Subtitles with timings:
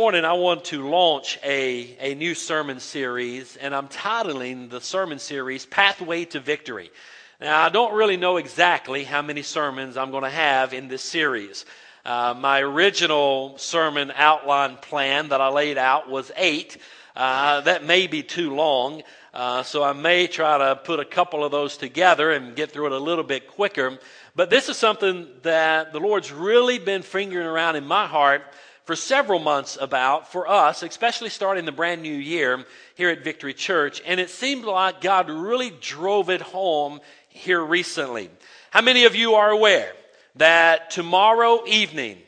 [0.00, 5.18] Morning, I want to launch a, a new sermon series, and I'm titling the sermon
[5.18, 6.90] series Pathway to Victory.
[7.38, 11.02] Now, I don't really know exactly how many sermons I'm going to have in this
[11.02, 11.66] series.
[12.02, 16.78] Uh, my original sermon outline plan that I laid out was eight.
[17.14, 19.02] Uh, that may be too long,
[19.34, 22.86] uh, so I may try to put a couple of those together and get through
[22.86, 23.98] it a little bit quicker.
[24.34, 28.44] But this is something that the Lord's really been fingering around in my heart
[28.84, 32.64] for several months about for us, especially starting the brand new year
[32.94, 34.02] here at Victory Church.
[34.06, 38.30] And it seemed like God really drove it home here recently.
[38.70, 39.92] How many of you are aware
[40.36, 42.18] that tomorrow evening,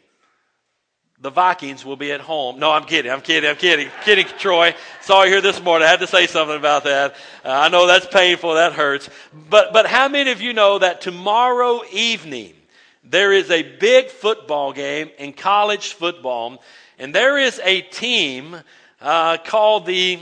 [1.21, 2.59] the Vikings will be at home.
[2.59, 3.11] No, I'm kidding.
[3.11, 3.49] I'm kidding.
[3.49, 3.89] I'm kidding.
[4.05, 4.75] kidding, Troy.
[5.03, 5.87] Saw you here this morning.
[5.87, 7.13] I had to say something about that.
[7.45, 8.55] Uh, I know that's painful.
[8.55, 9.09] That hurts.
[9.49, 12.55] But, but how many of you know that tomorrow evening,
[13.05, 16.63] there is a big football game in college football,
[16.99, 18.57] and there is a team
[19.01, 20.19] uh, called the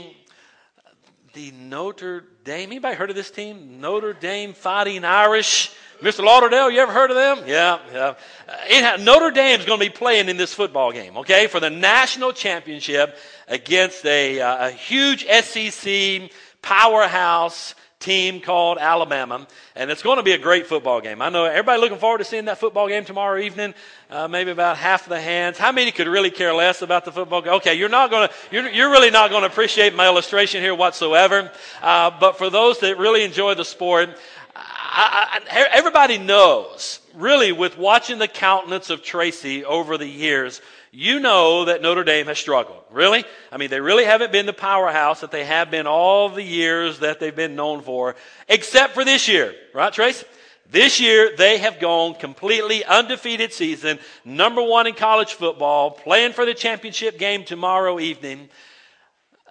[1.33, 2.69] the Notre Dame.
[2.69, 3.79] Anybody heard of this team?
[3.79, 5.71] Notre Dame Fighting Irish.
[6.01, 6.23] Mr.
[6.23, 7.47] Lauderdale, you ever heard of them?
[7.47, 8.93] Yeah, yeah.
[8.93, 12.33] Uh, Notre Dame's going to be playing in this football game, okay, for the national
[12.33, 13.15] championship
[13.47, 16.31] against a, uh, a huge SEC
[16.63, 21.21] powerhouse team called Alabama, and it's going to be a great football game.
[21.21, 23.73] I know everybody looking forward to seeing that football game tomorrow evening.
[24.09, 25.57] Uh, maybe about half the hands.
[25.57, 27.53] How many could really care less about the football game?
[27.53, 30.75] Okay, you're not going to, you're, you're really not going to appreciate my illustration here
[30.75, 31.49] whatsoever.
[31.81, 34.09] Uh, but for those that really enjoy the sport,
[34.53, 41.21] I, I, everybody knows, really, with watching the countenance of Tracy over the years, you
[41.21, 42.83] know that Notre Dame has struggled.
[42.91, 43.23] Really?
[43.51, 46.99] I mean, they really haven't been the powerhouse that they have been all the years
[46.99, 48.15] that they've been known for,
[48.49, 49.55] except for this year.
[49.73, 50.25] Right, Trace?
[50.69, 56.45] This year, they have gone completely undefeated season, number one in college football, playing for
[56.45, 58.49] the championship game tomorrow evening.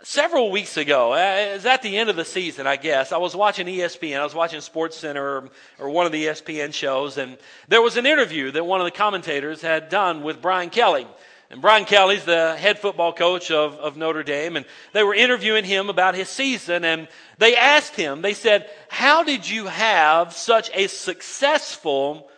[0.03, 3.19] Several weeks ago, uh, it was at the end of the season, I guess, I
[3.19, 4.19] was watching ESPN.
[4.19, 7.37] I was watching Sports Center or, or one of the ESPN shows, and
[7.69, 11.07] there was an interview that one of the commentators had done with Brian Kelly.
[11.51, 15.65] And Brian Kelly's the head football coach of, of Notre Dame, and they were interviewing
[15.65, 20.71] him about his season, and they asked him, they said, How did you have such
[20.75, 22.31] a successful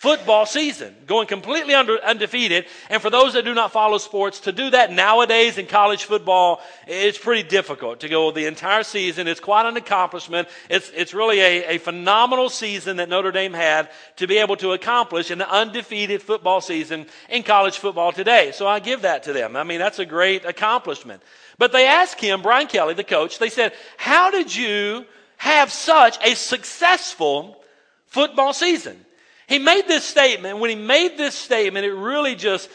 [0.00, 2.64] football season, going completely under, undefeated.
[2.88, 6.62] And for those that do not follow sports, to do that nowadays in college football,
[6.86, 9.28] it's pretty difficult to go the entire season.
[9.28, 10.48] It's quite an accomplishment.
[10.70, 14.72] It's, it's really a, a phenomenal season that Notre Dame had to be able to
[14.72, 18.52] accomplish an undefeated football season in college football today.
[18.54, 19.54] So I give that to them.
[19.54, 21.22] I mean, that's a great accomplishment.
[21.58, 25.04] But they asked him, Brian Kelly, the coach, they said, how did you
[25.36, 27.62] have such a successful
[28.06, 29.04] football season?
[29.50, 30.60] He made this statement.
[30.60, 32.70] When he made this statement, it really just,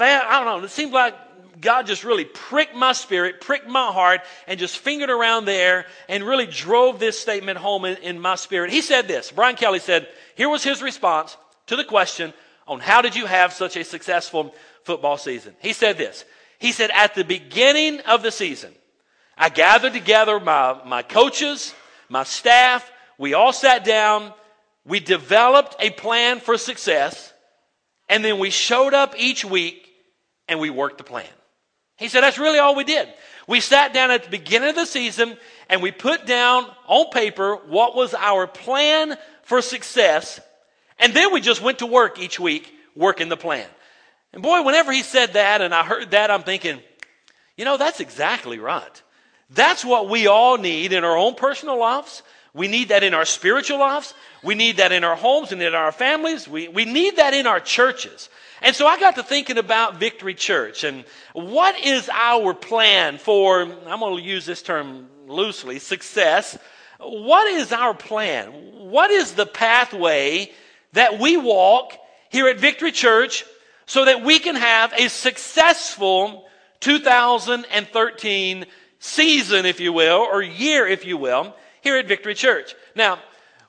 [0.00, 1.14] I don't know, it seemed like
[1.60, 6.24] God just really pricked my spirit, pricked my heart, and just fingered around there and
[6.24, 8.70] really drove this statement home in, in, my spirit.
[8.70, 9.30] He said this.
[9.30, 12.32] Brian Kelly said, here was his response to the question
[12.66, 14.54] on how did you have such a successful
[14.84, 15.54] football season?
[15.58, 16.24] He said this.
[16.58, 18.72] He said, at the beginning of the season,
[19.36, 21.74] I gathered together my, my coaches,
[22.08, 22.90] my staff.
[23.18, 24.32] We all sat down
[24.86, 27.32] we developed a plan for success,
[28.08, 29.88] and then we showed up each week
[30.48, 31.26] and we worked the plan.
[31.96, 33.08] He said, That's really all we did.
[33.48, 35.36] We sat down at the beginning of the season
[35.68, 40.40] and we put down on paper what was our plan for success,
[40.98, 43.66] and then we just went to work each week working the plan.
[44.32, 46.80] And boy, whenever he said that and I heard that, I'm thinking,
[47.56, 49.02] you know, that's exactly right.
[49.50, 52.22] That's what we all need in our own personal lives.
[52.56, 54.14] We need that in our spiritual lives.
[54.42, 56.48] We need that in our homes and in our families.
[56.48, 58.30] We, we need that in our churches.
[58.62, 61.04] And so I got to thinking about Victory Church and
[61.34, 66.56] what is our plan for, I'm going to use this term loosely, success.
[66.98, 68.46] What is our plan?
[68.88, 70.50] What is the pathway
[70.94, 71.92] that we walk
[72.30, 73.44] here at Victory Church
[73.84, 76.48] so that we can have a successful
[76.80, 78.64] 2013
[78.98, 81.54] season, if you will, or year, if you will?
[81.86, 82.74] Here at Victory Church.
[82.96, 83.20] Now,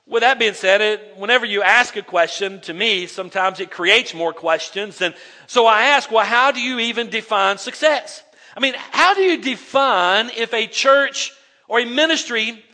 [0.08, 4.14] With that being said, it, whenever you ask a question to me, sometimes it creates
[4.14, 5.02] more questions.
[5.02, 5.14] And
[5.46, 8.22] so I ask, well, how do you even define success?
[8.56, 11.32] I mean, how do you define if a church
[11.68, 12.64] or a ministry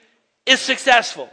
[0.46, 1.29] is successful?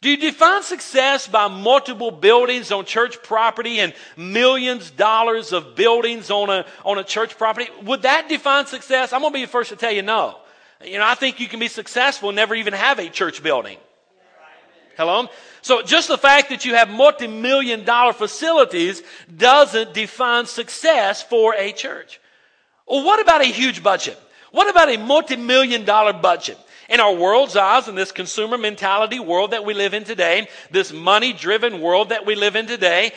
[0.00, 5.74] Do you define success by multiple buildings on church property and millions of dollars of
[5.74, 7.68] buildings on a, on a church property?
[7.82, 9.12] Would that define success?
[9.12, 10.38] I'm going to be the first to tell you no.
[10.84, 13.78] You know, I think you can be successful and never even have a church building.
[14.96, 15.28] Hello?
[15.62, 19.02] So just the fact that you have multi-million dollar facilities
[19.34, 22.20] doesn't define success for a church.
[22.86, 24.18] Well, what about a huge budget?
[24.50, 26.58] What about a multi-million dollar budget?
[26.88, 30.92] In our world's eyes, in this consumer mentality world that we live in today, this
[30.92, 33.12] money driven world that we live in today,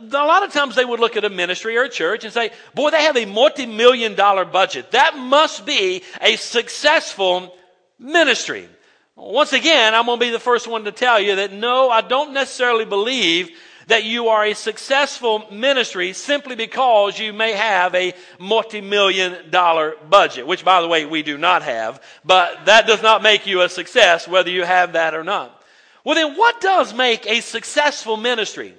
[0.00, 2.50] a lot of times they would look at a ministry or a church and say,
[2.74, 4.92] boy, they have a multi million dollar budget.
[4.92, 7.54] That must be a successful
[7.98, 8.68] ministry.
[9.16, 12.00] Once again, I'm going to be the first one to tell you that no, I
[12.00, 13.50] don't necessarily believe
[13.86, 20.46] that you are a successful ministry simply because you may have a multi-million dollar budget,
[20.46, 23.68] which by the way, we do not have, but that does not make you a
[23.68, 25.62] success whether you have that or not.
[26.02, 28.74] Well then what does make a successful ministry?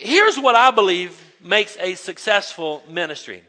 [0.00, 3.42] Here's what I believe makes a successful ministry.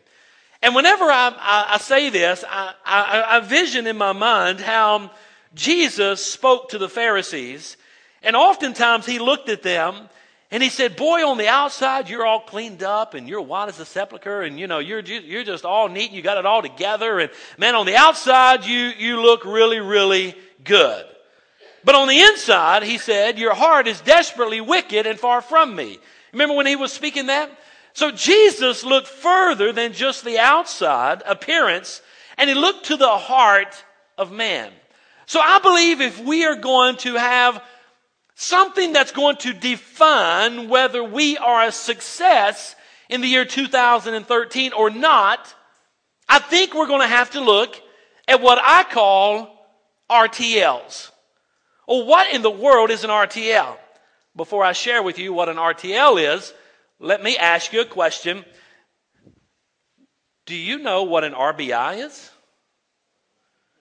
[0.61, 5.11] And whenever I, I, I say this, I, I vision in my mind how
[5.55, 7.77] Jesus spoke to the Pharisees,
[8.21, 10.09] and oftentimes he looked at them
[10.51, 13.79] and he said, Boy, on the outside, you're all cleaned up and you're white as
[13.79, 16.61] a sepulcher and you know, you're, you're just all neat and you got it all
[16.61, 17.19] together.
[17.19, 21.05] And man, on the outside, you, you look really, really good.
[21.85, 25.97] But on the inside, he said, your heart is desperately wicked and far from me.
[26.31, 27.51] Remember when he was speaking that?
[27.93, 32.01] So Jesus looked further than just the outside appearance
[32.37, 33.83] and he looked to the heart
[34.17, 34.71] of man.
[35.25, 37.63] So I believe if we are going to have
[38.35, 42.75] something that's going to define whether we are a success
[43.09, 45.53] in the year 2013 or not,
[46.27, 47.75] I think we're going to have to look
[48.27, 49.49] at what I call
[50.09, 51.11] RTLs.
[51.87, 53.77] Well, what in the world is an RTL?
[54.35, 56.53] Before I share with you what an RTL is,
[56.99, 58.45] let me ask you a question.
[60.45, 62.29] Do you know what an RBI is?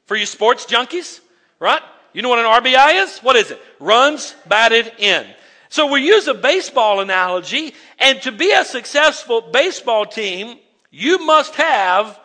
[0.06, 1.20] For you sports junkies,
[1.60, 1.82] right?
[2.12, 3.18] You know what an RBI is?
[3.18, 3.60] What is it?
[3.78, 5.26] Runs batted in.
[5.68, 10.58] So we use a baseball analogy, and to be a successful baseball team,
[10.90, 12.18] you must have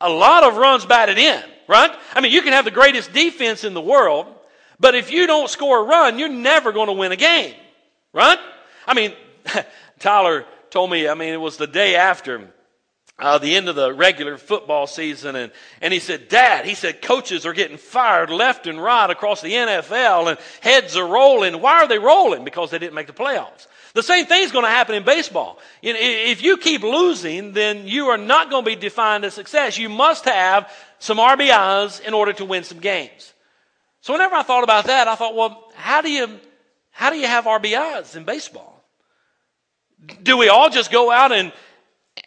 [0.00, 1.92] a lot of runs batted in, right?
[2.14, 4.26] I mean, you can have the greatest defense in the world,
[4.80, 7.54] but if you don't score a run, you're never going to win a game,
[8.12, 8.38] right?
[8.86, 9.12] I mean,
[9.98, 12.52] Tyler told me, I mean, it was the day after
[13.18, 17.00] uh, the end of the regular football season, and, and he said, Dad, he said,
[17.00, 21.60] coaches are getting fired left and right across the NFL, and heads are rolling.
[21.60, 22.44] Why are they rolling?
[22.44, 23.68] Because they didn't make the playoffs.
[23.92, 25.60] The same thing is going to happen in baseball.
[25.80, 29.34] You know, if you keep losing, then you are not going to be defined as
[29.34, 29.78] success.
[29.78, 30.68] You must have
[30.98, 33.33] some RBIs in order to win some games.
[34.04, 36.38] So whenever I thought about that, I thought, well, how do you,
[36.90, 38.84] how do you have RBIs in baseball?
[40.22, 41.54] Do we all just go out and,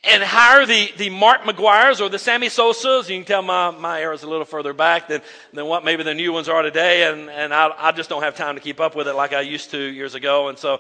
[0.04, 3.12] and hire the, the Mark McGwire's or the Sammy Sosa's.
[3.12, 5.22] You can tell my, my era is a little further back than,
[5.54, 7.12] than what maybe the new ones are today.
[7.12, 9.42] And, and I, I just don't have time to keep up with it like I
[9.42, 10.48] used to years ago.
[10.48, 10.80] And so,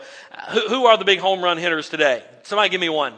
[0.49, 2.23] who, who are the big home run hitters today?
[2.41, 3.13] Somebody give me one.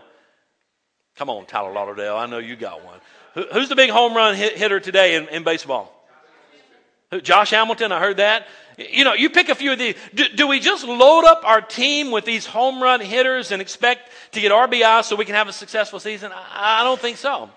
[1.15, 2.17] Come on, Tyler Lauderdale.
[2.17, 2.99] I know you got one.
[3.35, 5.95] Who, who's the big home run hit, hitter today in, in baseball?
[7.23, 8.47] Josh Hamilton, I heard that.
[8.77, 9.95] You know, you pick a few of these.
[10.13, 14.09] Do, do, we just load up our team with these home run hitters and expect
[14.33, 16.31] to get RBI so we can have a successful season?
[16.31, 17.49] I, I don't think so.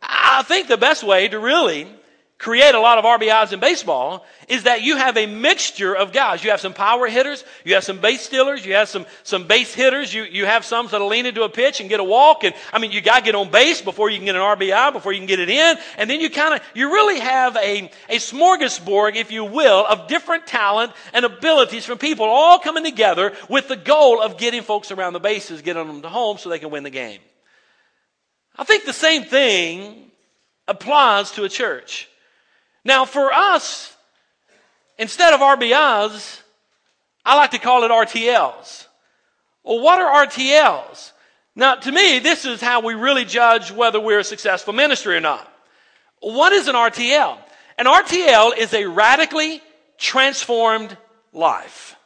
[0.00, 1.88] I think the best way to really
[2.38, 6.42] create a lot of RBIs in baseball is that you have a mixture of guys.
[6.42, 9.72] You have some power hitters, you have some base stealers, you have some, some base
[9.72, 12.44] hitters, you, you have some that'll lean into a pitch and get a walk.
[12.44, 14.92] And I mean, you got to get on base before you can get an RBI,
[14.92, 15.76] before you can get it in.
[15.96, 20.08] And then you kind of, you really have a, a smorgasbord, if you will, of
[20.08, 24.90] different talent and abilities from people all coming together with the goal of getting folks
[24.90, 27.20] around the bases, getting them to home so they can win the game.
[28.56, 30.10] I think the same thing
[30.68, 32.08] applies to a church.
[32.84, 33.96] Now, for us,
[34.98, 36.40] instead of RBIs,
[37.24, 38.86] I like to call it RTLs.
[39.62, 41.12] Well, what are RTLs?
[41.56, 45.20] Now, to me, this is how we really judge whether we're a successful ministry or
[45.20, 45.50] not.
[46.20, 47.38] What is an RTL?
[47.78, 49.62] An RTL is a radically
[49.96, 50.96] transformed
[51.32, 51.96] life.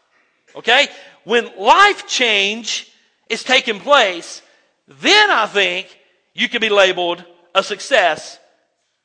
[0.55, 0.87] Okay?
[1.25, 2.91] When life change
[3.29, 4.43] is taking place,
[4.87, 5.99] then I think
[6.35, 8.39] you can be labeled a success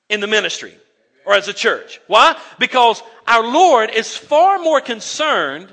[0.09, 0.75] in the ministry
[1.25, 1.99] or as a church.
[2.07, 2.39] Why?
[2.59, 5.69] Because our Lord is far more concerned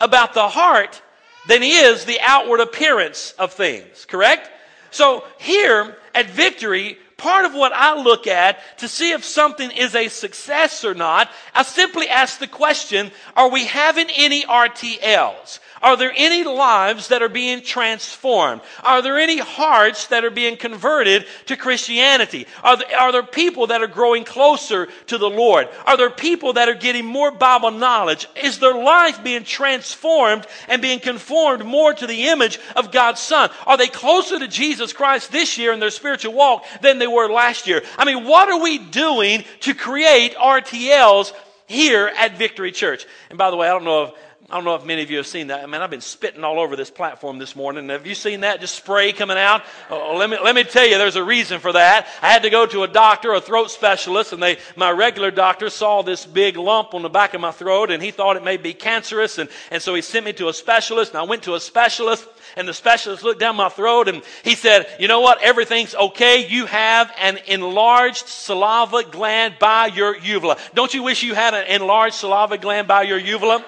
[0.00, 1.00] about the heart
[1.48, 4.50] than he is the outward appearance of things, correct?
[4.90, 9.94] So here at Victory, part of what I look at to see if something is
[9.94, 15.60] a success or not, I simply ask the question, are we having any RTLs?
[15.82, 18.62] Are there any lives that are being transformed?
[18.82, 22.46] Are there any hearts that are being converted to Christianity?
[22.62, 25.68] Are there, are there people that are growing closer to the Lord?
[25.84, 28.26] Are there people that are getting more Bible knowledge?
[28.42, 33.50] Is their life being transformed and being conformed more to the image of God's Son?
[33.66, 37.28] Are they closer to Jesus Christ this year in their spiritual walk than they were
[37.28, 37.82] last year?
[37.98, 41.32] I mean, what are we doing to create RTLs
[41.66, 43.06] here at Victory Church?
[43.28, 45.16] And by the way, I don't know if I don't know if many of you
[45.16, 45.64] have seen that.
[45.64, 47.88] I mean, I've been spitting all over this platform this morning.
[47.88, 48.60] Have you seen that?
[48.60, 49.64] Just spray coming out?
[49.90, 52.06] Oh, oh, let, me, let me tell you, there's a reason for that.
[52.22, 55.68] I had to go to a doctor, a throat specialist, and they, my regular doctor
[55.68, 58.56] saw this big lump on the back of my throat, and he thought it may
[58.56, 61.56] be cancerous, and, and so he sent me to a specialist, and I went to
[61.56, 62.24] a specialist,
[62.56, 65.42] and the specialist looked down my throat, and he said, you know what?
[65.42, 66.46] Everything's okay.
[66.46, 70.56] You have an enlarged saliva gland by your uvula.
[70.72, 73.64] Don't you wish you had an enlarged saliva gland by your uvula?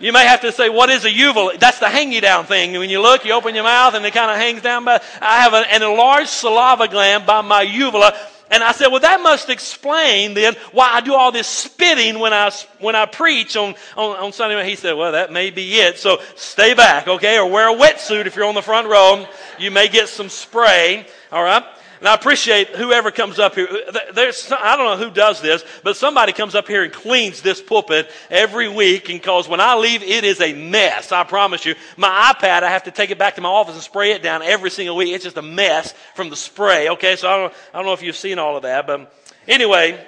[0.00, 1.56] You may have to say, what is a uvula?
[1.58, 2.72] That's the hang you down thing.
[2.72, 4.84] When you look, you open your mouth and it kind of hangs down.
[4.84, 8.12] But I have an, an enlarged saliva gland by my uvula.
[8.50, 12.32] And I said, well, that must explain then why I do all this spitting when
[12.32, 14.68] I, when I preach on, on, on Sunday.
[14.68, 15.98] He said, well, that may be it.
[15.98, 17.38] So stay back, okay?
[17.38, 19.26] Or wear a wetsuit if you're on the front row.
[19.58, 21.64] You may get some spray, all right?
[22.04, 23.66] And I appreciate whoever comes up here.
[24.12, 27.62] There's, I don't know who does this, but somebody comes up here and cleans this
[27.62, 29.08] pulpit every week.
[29.08, 31.12] And because when I leave, it is a mess.
[31.12, 31.74] I promise you.
[31.96, 34.42] My iPad, I have to take it back to my office and spray it down
[34.42, 35.14] every single week.
[35.14, 36.90] It's just a mess from the spray.
[36.90, 39.10] Okay, so I don't, I don't know if you've seen all of that, but
[39.48, 39.98] anyway.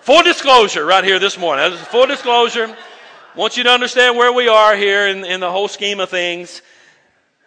[0.00, 1.70] Full disclosure right here this morning.
[1.92, 2.76] Full disclosure.
[3.36, 6.62] want you to understand where we are here in, in the whole scheme of things.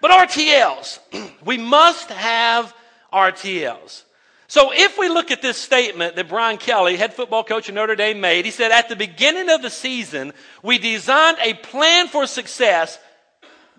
[0.02, 1.00] But RTLs,
[1.46, 2.74] we must have
[3.12, 4.04] RTLs.
[4.48, 7.96] So if we look at this statement that Brian Kelly, head football coach of Notre
[7.96, 12.26] Dame, made, he said, at the beginning of the season, we designed a plan for
[12.26, 12.98] success.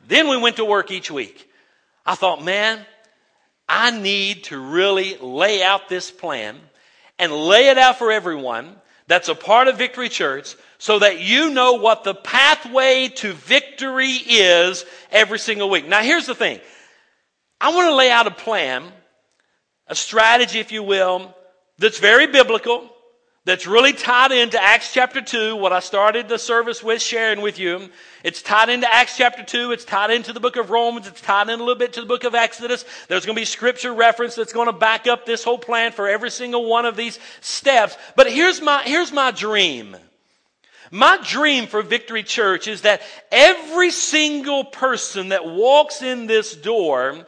[0.07, 1.51] Then we went to work each week.
[2.07, 2.87] I thought, man,
[3.69, 6.57] I need to really lay out this plan
[7.19, 8.77] and lay it out for everyone
[9.11, 14.13] that's a part of Victory Church so that you know what the pathway to victory
[14.13, 15.89] is every single week.
[15.89, 16.61] Now, here's the thing
[17.61, 18.85] I want to lay out a plan,
[19.89, 21.35] a strategy, if you will,
[21.77, 22.89] that's very biblical,
[23.51, 27.59] that's really tied into Acts chapter 2, what I started the service with sharing with
[27.59, 27.91] you.
[28.23, 29.73] It's tied into Acts chapter 2.
[29.73, 31.09] It's tied into the book of Romans.
[31.09, 32.85] It's tied in a little bit to the book of Exodus.
[33.09, 36.09] There's going to be scripture reference that's going to back up this whole plan for
[36.09, 37.97] every single one of these steps.
[38.15, 39.97] But here's my, here's my dream.
[40.93, 43.03] My dream for Victory Church is that
[43.33, 47.27] every single person that walks in this door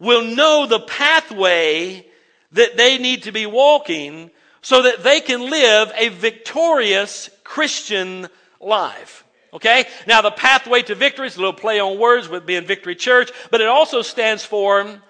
[0.00, 2.04] will know the pathway
[2.50, 8.28] that they need to be walking so that they can live a victorious Christian
[8.60, 9.24] life.
[9.52, 9.86] Okay?
[10.06, 13.30] Now, the pathway to victory is a little play on words with being Victory Church,
[13.50, 15.00] but it also stands for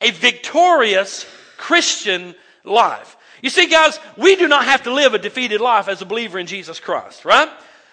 [0.00, 2.34] a victorious Christian
[2.64, 3.16] life.
[3.42, 6.38] You see, guys, we do not have to live a defeated life as a believer
[6.38, 7.48] in Jesus Christ, right?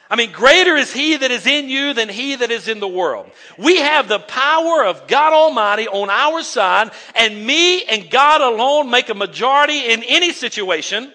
[0.10, 2.88] I mean, greater is He that is in you than He that is in the
[2.88, 3.30] world.
[3.58, 8.90] We have the power of God Almighty on our side, and me and God alone
[8.90, 11.12] make a majority in any situation.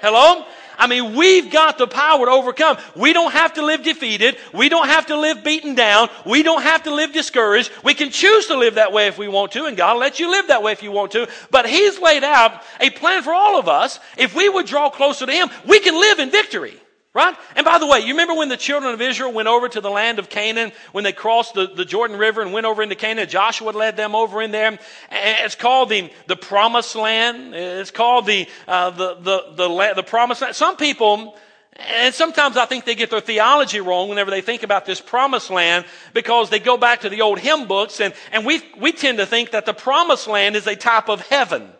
[0.00, 0.44] Hello?
[0.78, 2.78] I mean, we've got the power to overcome.
[2.96, 4.36] We don't have to live defeated.
[4.52, 6.08] We don't have to live beaten down.
[6.26, 7.70] We don't have to live discouraged.
[7.82, 10.18] We can choose to live that way if we want to, and God will let
[10.20, 11.28] you live that way if you want to.
[11.50, 14.00] But He's laid out a plan for all of us.
[14.16, 16.80] If we would draw closer to Him, we can live in victory.
[17.14, 17.36] Right?
[17.54, 19.88] And by the way, you remember when the children of Israel went over to the
[19.88, 23.28] land of Canaan, when they crossed the, the Jordan River and went over into Canaan?
[23.28, 24.76] Joshua led them over in there.
[25.12, 27.54] It's called the, the promised land.
[27.54, 30.56] It's called the, uh, the, the, the, the promised land.
[30.56, 31.36] Some people,
[31.76, 35.50] and sometimes I think they get their theology wrong whenever they think about this promised
[35.50, 39.18] land because they go back to the old hymn books and, and we, we tend
[39.18, 41.70] to think that the promised land is a type of heaven.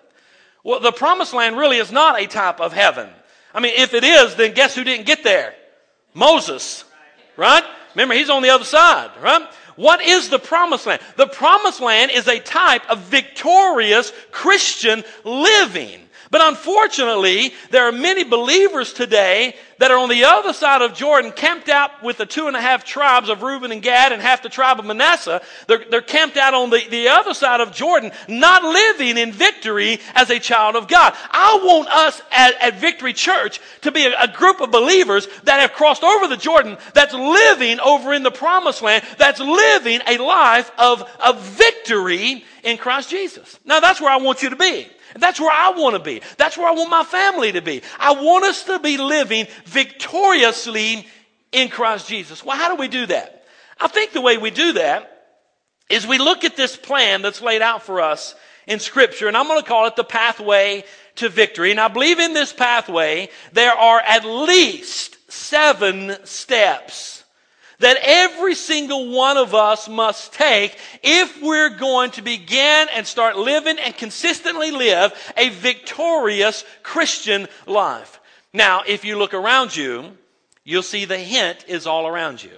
[0.63, 3.11] Well, the promised land really is not a type of heaven.
[3.55, 5.55] I mean, if it is, then guess who didn't get there?
[6.13, 6.85] Moses,
[7.37, 7.65] right?
[7.95, 9.49] Remember, he's on the other side, right?
[9.77, 11.01] What is the promised land?
[11.17, 16.04] The promised land is a type of victorious Christian living.
[16.35, 21.31] But unfortunately, there are many believers today that are on the other side of Jordan,
[21.31, 24.43] camped out with the two and a half tribes of Reuben and Gad and half
[24.43, 25.43] the tribe of Manasseh.
[25.69, 30.01] They're, they're camped out on the, the other side of Jordan, not living in victory
[30.17, 31.15] as a child of God.
[31.31, 35.61] I want us at, at Victory Church to be a, a group of believers that
[35.61, 40.19] have crossed over the Jordan, that's living over in the promised land, that's living a
[40.19, 43.61] life of, of victory in Christ Jesus.
[43.65, 44.89] Now that's where I want you to be.
[45.15, 46.23] That's where I want to be.
[46.37, 47.83] That's where I want my family to be.
[47.99, 51.07] I want us to be living victoriously
[51.53, 52.45] in Christ Jesus.
[52.45, 53.45] Well, how do we do that?
[53.81, 55.11] I think the way we do that
[55.89, 58.35] is we look at this plan that's laid out for us
[58.67, 60.85] in Scripture, and I'm going to call it the pathway
[61.17, 61.71] to victory.
[61.71, 67.14] And I believe in this pathway, there are at least seven steps
[67.81, 73.37] that every single one of us must take if we're going to begin and start
[73.37, 78.21] living and consistently live a victorious Christian life.
[78.53, 80.17] Now, if you look around you,
[80.65, 82.57] you'll see the hint is all around you.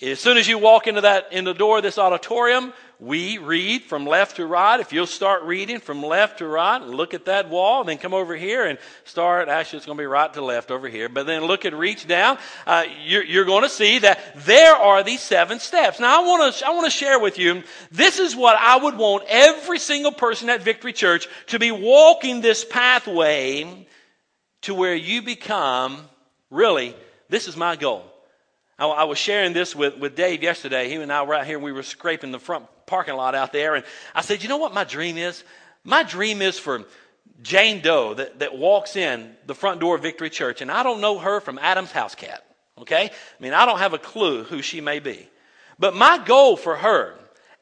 [0.00, 3.82] As soon as you walk into that in the door of this auditorium, we read
[3.82, 4.80] from left to right.
[4.80, 8.12] If you'll start reading from left to right and look at that wall, then come
[8.12, 9.48] over here and start.
[9.48, 11.08] Actually, it's going to be right to left over here.
[11.08, 12.38] But then look and reach down.
[12.66, 16.00] Uh, you're, you're, going to see that there are these seven steps.
[16.00, 17.62] Now, I want to I want to share with you.
[17.92, 22.40] This is what I would want every single person at Victory Church to be walking
[22.40, 23.86] this pathway
[24.62, 26.00] to where you become.
[26.50, 26.96] Really,
[27.28, 28.04] this is my goal.
[28.78, 30.88] I, I was sharing this with, with Dave yesterday.
[30.88, 31.58] He and I were out here.
[31.58, 33.74] We were scraping the front parking lot out there.
[33.74, 35.44] And I said, you know what my dream is?
[35.84, 36.84] My dream is for
[37.42, 41.00] Jane Doe that, that walks in the front door of Victory Church, and I don't
[41.00, 42.44] know her from Adam's house cat.
[42.78, 43.04] Okay?
[43.04, 45.28] I mean, I don't have a clue who she may be.
[45.78, 47.14] But my goal for her,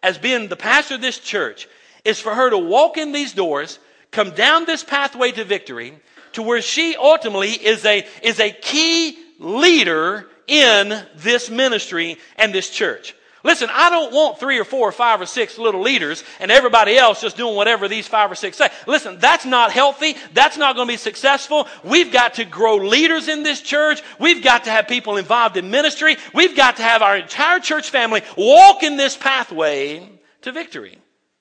[0.03, 1.69] as being the pastor of this church,
[2.05, 3.79] is for her to walk in these doors,
[4.11, 5.99] come down this pathway to victory,
[6.33, 12.71] to where she ultimately is a, is a key leader in this ministry and this
[12.71, 13.15] church.
[13.47, 16.97] Listen, I don't want three or four or five or six little leaders and everybody
[16.97, 18.71] else just doing whatever these five or six say.
[18.89, 20.17] Listen, that's not healthy.
[20.35, 21.69] That's not going to be successful.
[21.85, 24.02] We've got to grow leaders in this church.
[24.19, 26.17] We've got to have people involved in ministry.
[26.35, 30.11] We've got to have our entire church family walk in this pathway
[30.43, 30.99] to victory.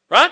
[0.08, 0.32] Right?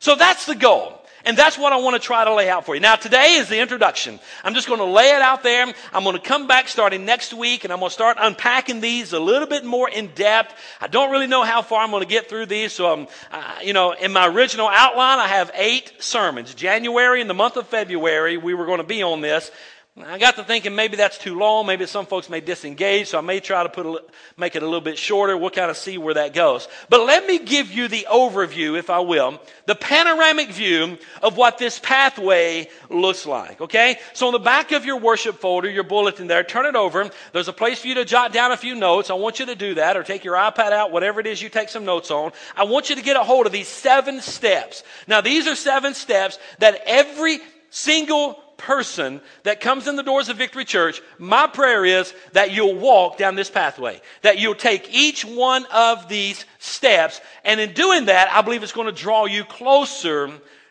[0.00, 0.99] So that's the goal.
[1.24, 2.80] And that's what I want to try to lay out for you.
[2.80, 4.18] Now, today is the introduction.
[4.42, 5.66] I'm just going to lay it out there.
[5.92, 9.12] I'm going to come back starting next week and I'm going to start unpacking these
[9.12, 10.54] a little bit more in depth.
[10.80, 12.72] I don't really know how far I'm going to get through these.
[12.72, 16.54] So, I'm, uh, you know, in my original outline, I have eight sermons.
[16.54, 19.50] January and the month of February, we were going to be on this.
[19.98, 21.66] I got to thinking maybe that's too long.
[21.66, 24.00] Maybe some folks may disengage, so I may try to put a,
[24.36, 25.36] make it a little bit shorter.
[25.36, 26.68] We'll kind of see where that goes.
[26.88, 31.58] But let me give you the overview, if I will, the panoramic view of what
[31.58, 33.60] this pathway looks like.
[33.60, 33.98] Okay?
[34.12, 37.10] So on the back of your worship folder, your bulletin there, turn it over.
[37.32, 39.10] There's a place for you to jot down a few notes.
[39.10, 41.48] I want you to do that, or take your iPad out, whatever it is you
[41.48, 42.30] take some notes on.
[42.56, 44.84] I want you to get a hold of these seven steps.
[45.08, 50.36] Now, these are seven steps that every single person that comes in the doors of
[50.36, 55.24] Victory Church, my prayer is that you'll walk down this pathway, that you'll take each
[55.24, 57.20] one of these steps.
[57.44, 60.30] And in doing that, I believe it's going to draw you closer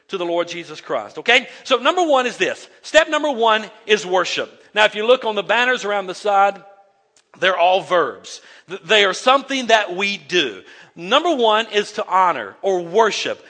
[0.10, 1.18] to the Lord Jesus Christ.
[1.18, 1.50] Okay?
[1.64, 2.70] So number one is this.
[2.82, 4.64] Step number one is worship.
[4.74, 6.64] Now, if you look on the banners around the side,
[7.40, 8.42] they're all verbs.
[8.86, 10.64] They are something that we do.
[10.96, 13.44] Number one is to honor or worship.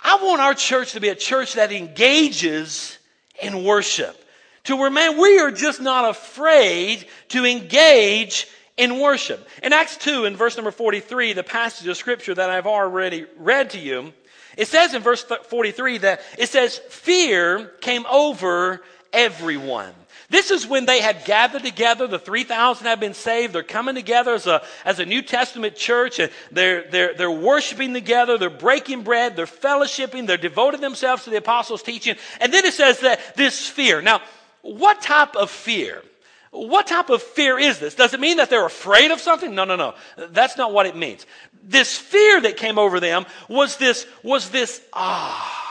[0.00, 2.95] I want our church to be a church that engages
[3.42, 4.22] in worship.
[4.64, 9.46] To where, man, we are just not afraid to engage in worship.
[9.62, 13.70] In Acts 2, in verse number 43, the passage of scripture that I've already read
[13.70, 14.12] to you,
[14.56, 19.94] it says in verse 43 that it says, fear came over everyone.
[20.28, 22.06] This is when they had gathered together.
[22.06, 23.52] The 3,000 have been saved.
[23.52, 27.94] They're coming together as a, as a New Testament church and they're, they're, they're worshiping
[27.94, 28.36] together.
[28.36, 29.36] They're breaking bread.
[29.36, 30.26] They're fellowshipping.
[30.26, 32.16] They're devoting themselves to the apostles' teaching.
[32.40, 34.02] And then it says that this fear.
[34.02, 34.20] Now,
[34.62, 36.02] what type of fear?
[36.50, 37.94] What type of fear is this?
[37.94, 39.54] Does it mean that they're afraid of something?
[39.54, 39.94] No, no, no.
[40.16, 41.26] That's not what it means.
[41.62, 45.62] This fear that came over them was this, was this, ah.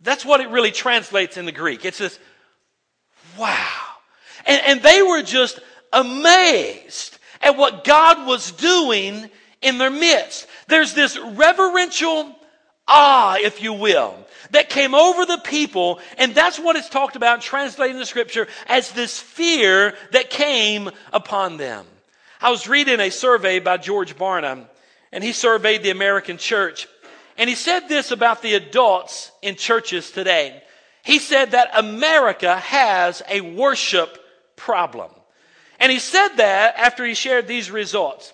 [0.00, 1.84] That's what it really translates in the Greek.
[1.84, 2.18] It's this,
[3.38, 3.68] wow.
[4.46, 5.60] And, and they were just
[5.92, 9.30] amazed at what God was doing
[9.62, 10.46] in their midst.
[10.66, 12.34] There's this reverential
[12.86, 14.14] awe, if you will,
[14.50, 18.92] that came over the people, and that's what it's talked about translating the scripture as
[18.92, 21.84] this fear that came upon them.
[22.40, 24.66] I was reading a survey by George Barna,
[25.12, 26.88] and he surveyed the American church,
[27.36, 30.62] and he said this about the adults in churches today.
[31.04, 34.18] He said that America has a worship
[34.56, 35.10] problem.
[35.80, 38.32] And he said that after he shared these results.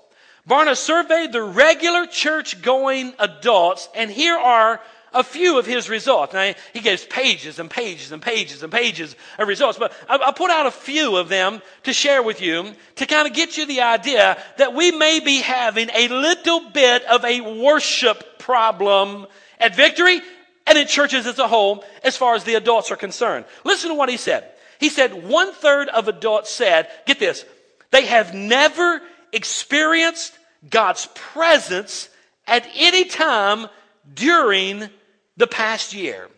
[0.48, 4.80] Barna surveyed the regular church going adults, and here are
[5.14, 6.34] a few of his results.
[6.34, 10.50] Now, he gives pages and pages and pages and pages of results, but I, put
[10.50, 13.82] out a few of them to share with you to kind of get you the
[13.82, 19.26] idea that we may be having a little bit of a worship problem
[19.60, 20.20] at Victory
[20.66, 23.44] and in churches as a whole as far as the adults are concerned.
[23.64, 24.50] Listen to what he said.
[24.78, 27.44] He said one third of adults said, get this,
[27.90, 29.00] they have never
[29.32, 30.36] experienced
[30.68, 32.08] God's presence
[32.46, 33.68] at any time
[34.12, 34.88] during
[35.36, 36.28] the past year.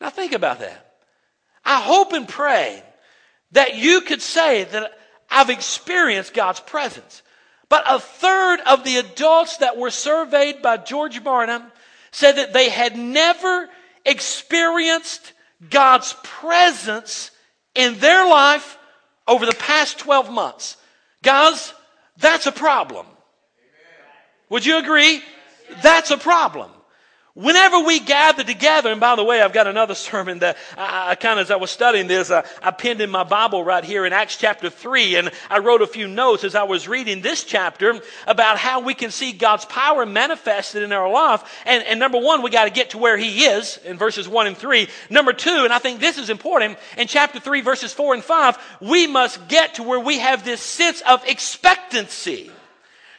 [0.00, 0.94] Now think about that.
[1.64, 2.82] I hope and pray
[3.52, 4.92] that you could say that
[5.30, 7.22] I've experienced God's presence.
[7.68, 11.70] But a third of the adults that were surveyed by George Barna
[12.10, 13.68] said that they had never
[14.04, 15.32] experienced
[15.68, 17.30] God's presence
[17.74, 18.78] in their life
[19.28, 20.76] over the past 12 months.
[21.22, 21.72] Guys,
[22.16, 23.06] that's a problem.
[24.48, 25.22] Would you agree?
[25.82, 26.70] That's a problem.
[27.40, 31.14] Whenever we gather together, and by the way, I've got another sermon that I, I
[31.14, 34.04] kind of, as I was studying this, I, I pinned in my Bible right here
[34.04, 37.42] in Acts chapter 3, and I wrote a few notes as I was reading this
[37.44, 41.42] chapter about how we can see God's power manifested in our life.
[41.64, 44.46] And, and number one, we got to get to where He is in verses 1
[44.46, 44.88] and 3.
[45.08, 48.58] Number two, and I think this is important, in chapter 3, verses 4 and 5,
[48.82, 52.50] we must get to where we have this sense of expectancy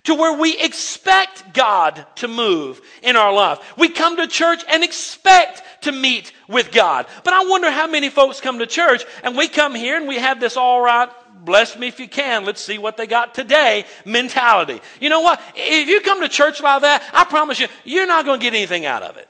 [0.03, 3.77] to where we expect God to move in our life.
[3.77, 7.05] We come to church and expect to meet with God.
[7.23, 10.17] But I wonder how many folks come to church and we come here and we
[10.17, 11.09] have this all right,
[11.43, 14.81] bless me if you can, let's see what they got today mentality.
[14.99, 15.41] You know what?
[15.55, 18.53] If you come to church like that, I promise you, you're not going to get
[18.53, 19.27] anything out of it.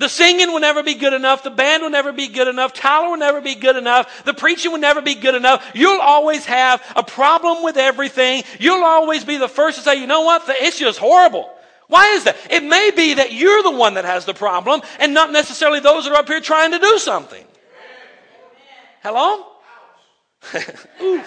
[0.00, 1.42] The singing will never be good enough.
[1.42, 2.72] The band will never be good enough.
[2.72, 4.24] Tyler will never be good enough.
[4.24, 5.72] The preaching will never be good enough.
[5.74, 8.42] You'll always have a problem with everything.
[8.58, 10.44] You'll always be the first to say, you know what?
[10.48, 11.52] It's just horrible.
[11.88, 12.38] Why is that?
[12.50, 16.04] It may be that you're the one that has the problem and not necessarily those
[16.04, 17.44] that are up here trying to do something.
[19.02, 19.48] Hello?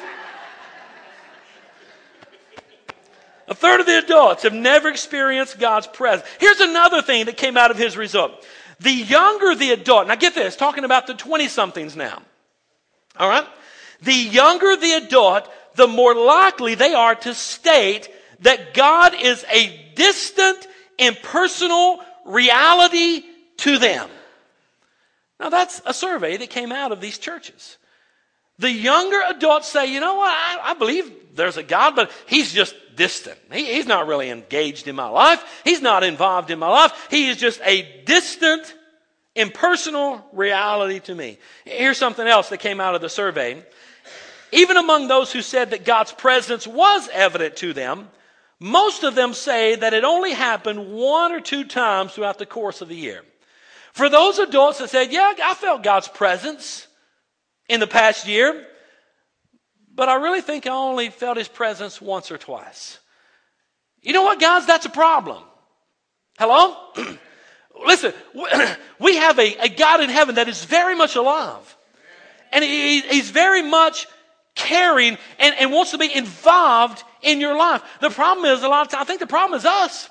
[3.47, 6.27] A third of the adults have never experienced God's presence.
[6.39, 8.43] Here's another thing that came out of his result.
[8.79, 12.21] The younger the adult, now get this, talking about the 20 somethings now.
[13.17, 13.47] All right?
[14.01, 18.09] The younger the adult, the more likely they are to state
[18.41, 23.23] that God is a distant, impersonal reality
[23.57, 24.09] to them.
[25.39, 27.77] Now that's a survey that came out of these churches.
[28.59, 32.53] The younger adults say, you know what, I, I believe there's a God, but he's
[32.53, 33.38] just distant.
[33.51, 35.62] He, he's not really engaged in my life.
[35.63, 37.08] He's not involved in my life.
[37.10, 38.73] He is just a distant,
[39.36, 41.38] impersonal reality to me.
[41.65, 43.63] Here's something else that came out of the survey.
[44.51, 48.10] Even among those who said that God's presence was evident to them,
[48.60, 52.82] most of them say that it only happened one or two times throughout the course
[52.82, 53.23] of the year.
[53.93, 56.88] For those adults that said, Yeah, I felt God's presence
[57.67, 58.65] in the past year,
[59.95, 62.99] but I really think I only felt his presence once or twice.
[64.01, 64.65] You know what, guys?
[64.65, 65.43] That's a problem.
[66.38, 66.75] Hello?
[67.86, 68.13] Listen,
[68.99, 71.75] we have a, a, God in heaven that is very much alive.
[72.51, 74.08] And he, he's very much
[74.56, 77.82] caring and, and wants to be involved in your life.
[78.01, 80.10] The problem is, a lot of times, I think the problem is us.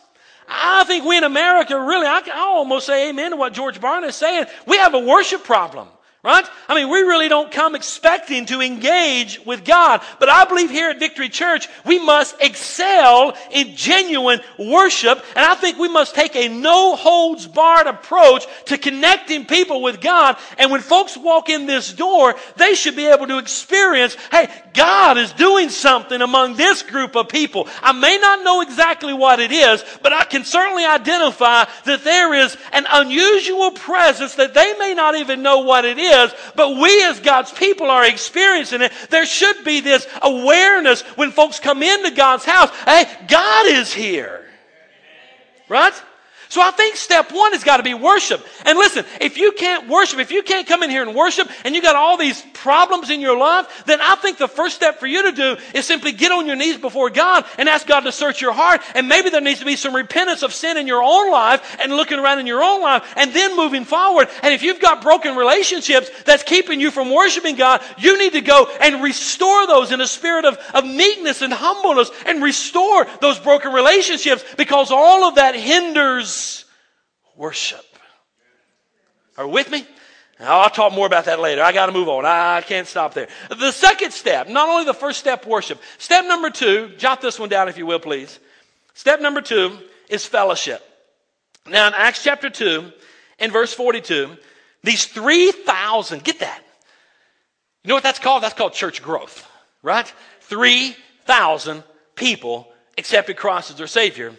[0.49, 4.09] I think we in America really, I, I almost say amen to what George Barna
[4.09, 4.47] is saying.
[4.67, 5.89] We have a worship problem.
[6.25, 6.47] Right?
[6.69, 10.03] I mean, we really don't come expecting to engage with God.
[10.21, 15.19] But I believe here at Victory Church, we must excel in genuine worship.
[15.35, 20.01] And I think we must take a no holds barred approach to connecting people with
[20.01, 20.37] God.
[20.59, 25.19] And when folks walk in this door, they should be able to experience, hey, God
[25.19, 27.67] is doing something among this group of people.
[27.83, 32.33] I may not know exactly what it is, but I can certainly identify that there
[32.33, 36.77] is an unusual presence that they may not even know what it is is, but
[36.77, 38.93] we as God's people are experiencing it.
[39.11, 42.71] There should be this awareness when folks come into God's house.
[42.85, 44.47] Hey, God is here.
[45.69, 45.95] Right?
[46.53, 48.47] So I think step one has got to be worship.
[48.67, 51.75] And listen, if you can't worship, if you can't come in here and worship and
[51.75, 55.07] you got all these problems in your life, then I think the first step for
[55.07, 58.13] you to do is simply get on your knees before God and ask God to
[58.13, 58.83] search your heart.
[58.95, 61.97] And maybe there needs to be some repentance of sin in your own life and
[61.97, 64.29] looking around in your own life and then moving forward.
[64.43, 68.43] And if you've got broken relationships that's keeping you from worshiping God, you need to
[68.43, 73.39] go and restore those in a spirit of, of meekness and humbleness and restore those
[73.39, 76.42] broken relationships because all of that hinders
[77.37, 77.85] worship.
[79.37, 79.87] Are with me?
[80.41, 81.63] I'll talk more about that later.
[81.63, 82.27] I got to move on.
[82.27, 83.29] I can't stop there.
[83.49, 85.81] The second step, not only the first step, worship.
[85.99, 88.41] Step number two, jot this one down if you will, please.
[88.95, 90.83] Step number two is fellowship.
[91.67, 92.91] Now, in Acts chapter 2,
[93.39, 94.37] in verse 42,
[94.83, 96.63] these 3,000, get that.
[97.85, 98.43] You know what that's called?
[98.43, 99.49] That's called church growth,
[99.83, 100.13] right?
[100.41, 102.69] 3,000 people
[102.99, 104.33] accepted Christ as their Savior.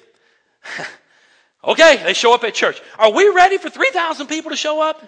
[1.63, 2.81] okay, they show up at church.
[2.97, 5.03] Are we ready for 3,000 people to show up?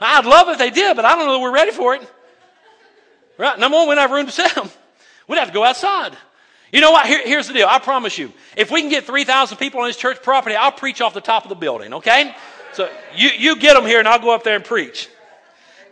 [0.00, 2.12] I'd love if they did, but I don't know that we're ready for it.
[3.36, 3.58] Right?
[3.58, 4.70] Number one, we don't have room to them.
[5.28, 6.16] We'd have to go outside.
[6.72, 7.06] You know what?
[7.06, 7.66] Here, here's the deal.
[7.68, 8.32] I promise you.
[8.56, 11.44] If we can get 3,000 people on this church property, I'll preach off the top
[11.44, 12.34] of the building, okay?
[12.72, 15.08] So you, you get them here and I'll go up there and preach.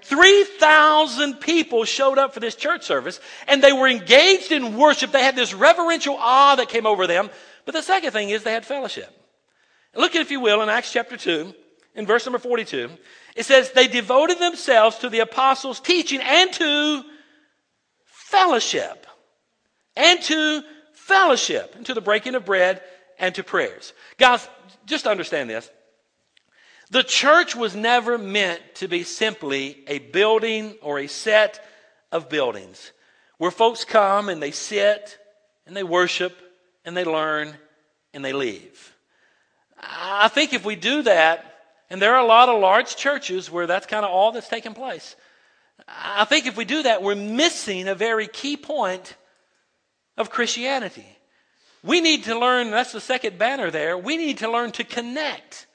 [0.03, 5.13] 3,000 people showed up for this church service and they were engaged in worship.
[5.13, 7.31] They had this reverential awe that came over them.
[7.65, 9.16] But the second thing is they had fellowship.
[9.97, 11.55] Look at, if you will, in Acts chapter 2,
[11.95, 12.91] in verse number 42.
[13.35, 17.03] It says, they devoted themselves to the apostles' teaching and to
[18.05, 19.07] fellowship.
[19.97, 22.83] And to fellowship, and to the breaking of bread
[23.19, 23.93] and to prayers.
[24.19, 24.47] Guys,
[24.85, 25.71] just understand this.
[26.91, 31.65] The church was never meant to be simply a building or a set
[32.13, 32.93] of buildings
[33.39, 35.19] where folks come and they sit
[35.67, 36.37] and they worship
[36.85, 37.55] and they learn
[38.15, 38.96] and they leave.
[39.81, 41.45] I think if we do that,
[41.91, 44.75] and there are a lot of large churches where that's kind of all that's taking
[44.75, 45.17] place.
[45.87, 49.17] I think if we do that, we're missing a very key point
[50.17, 51.07] of Christianity.
[51.83, 55.66] We need to learn, that's the second banner there, we need to learn to connect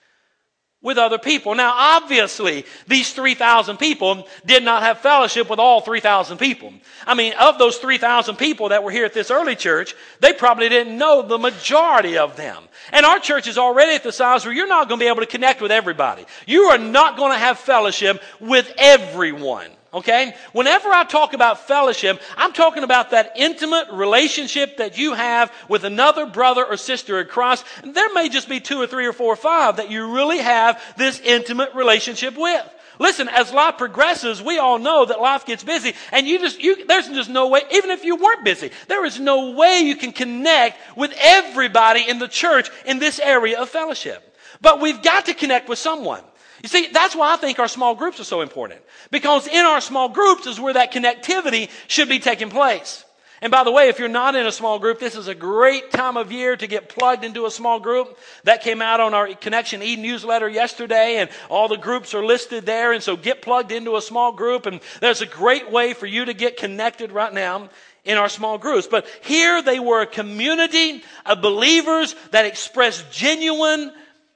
[0.81, 1.53] with other people.
[1.53, 6.73] Now, obviously, these 3,000 people did not have fellowship with all 3,000 people.
[7.05, 10.69] I mean, of those 3,000 people that were here at this early church, they probably
[10.69, 12.63] didn't know the majority of them.
[12.91, 15.21] And our church is already at the size where you're not going to be able
[15.21, 16.25] to connect with everybody.
[16.47, 19.69] You are not going to have fellowship with everyone.
[19.93, 20.33] Okay?
[20.53, 25.83] Whenever I talk about fellowship, I'm talking about that intimate relationship that you have with
[25.83, 27.65] another brother or sister in Christ.
[27.83, 30.81] There may just be two or three or four or five that you really have
[30.97, 32.65] this intimate relationship with.
[32.99, 36.85] Listen, as life progresses, we all know that life gets busy, and you just, you,
[36.85, 40.11] there's just no way, even if you weren't busy, there is no way you can
[40.11, 44.37] connect with everybody in the church in this area of fellowship.
[44.61, 46.21] But we've got to connect with someone.
[46.63, 48.81] You see, that's why I think our small groups are so important.
[49.09, 53.03] Because in our small groups is where that connectivity should be taking place.
[53.43, 55.89] And by the way, if you're not in a small group, this is a great
[55.89, 58.19] time of year to get plugged into a small group.
[58.43, 62.67] That came out on our Connection E newsletter yesterday, and all the groups are listed
[62.67, 62.93] there.
[62.93, 66.25] And so get plugged into a small group, and there's a great way for you
[66.25, 67.69] to get connected right now
[68.05, 68.85] in our small groups.
[68.85, 73.91] But here they were a community of believers that expressed genuine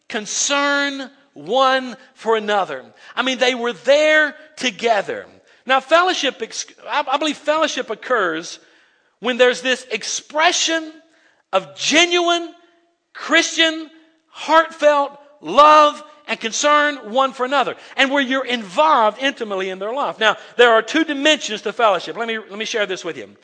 [0.08, 2.84] concern one for another.
[3.16, 5.28] I mean, they were there together.
[5.68, 6.42] Now, fellowship,
[6.88, 8.60] I believe fellowship occurs
[9.20, 10.92] when there's this expression
[11.52, 12.54] of genuine
[13.14, 13.90] Christian,
[14.28, 20.20] heartfelt love and concern one for another, and where you're involved intimately in their life.
[20.20, 22.18] Now, there are two dimensions to fellowship.
[22.18, 23.36] Let me, let me share this with you.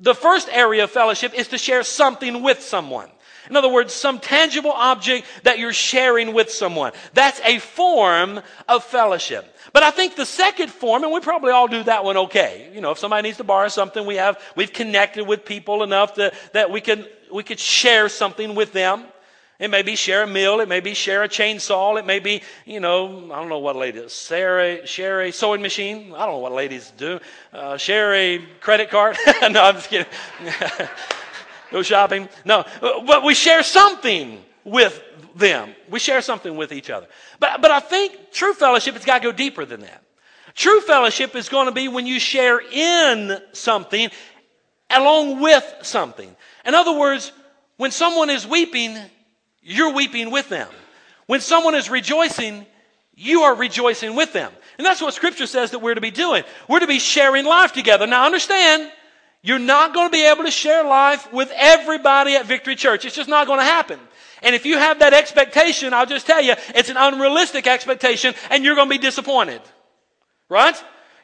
[0.00, 3.10] The first area of fellowship is to share something with someone.
[3.50, 6.92] In other words, some tangible object that you're sharing with someone.
[7.12, 9.54] That's a form of fellowship.
[9.72, 12.70] But I think the second form, and we probably all do that one okay.
[12.72, 16.14] You know, if somebody needs to borrow something, we have, we've connected with people enough
[16.14, 19.04] to, that we can, we could share something with them.
[19.58, 20.60] It may be share a meal.
[20.60, 21.98] It may be share a chainsaw.
[21.98, 25.62] It may be, you know, I don't know what ladies, share a, share a sewing
[25.62, 26.12] machine.
[26.14, 27.20] I don't know what ladies do.
[27.52, 29.16] Uh, share a credit card.
[29.42, 30.06] no, I'm just kidding.
[31.74, 32.28] go shopping.
[32.44, 35.02] No, uh, but we share something with
[35.34, 35.74] them.
[35.90, 37.08] We share something with each other.
[37.40, 40.02] But, but I think true fellowship has got to go deeper than that.
[40.54, 44.08] True fellowship is going to be when you share in something
[44.88, 46.34] along with something.
[46.64, 47.32] In other words,
[47.76, 48.96] when someone is weeping,
[49.60, 50.68] you're weeping with them.
[51.26, 52.66] When someone is rejoicing,
[53.16, 54.52] you are rejoicing with them.
[54.78, 56.44] And that's what scripture says that we're to be doing.
[56.68, 58.06] We're to be sharing life together.
[58.06, 58.92] Now understand,
[59.44, 63.04] you're not going to be able to share life with everybody at Victory Church.
[63.04, 64.00] It's just not going to happen.
[64.42, 68.64] And if you have that expectation, I'll just tell you, it's an unrealistic expectation and
[68.64, 69.60] you're going to be disappointed.
[70.48, 70.74] Right?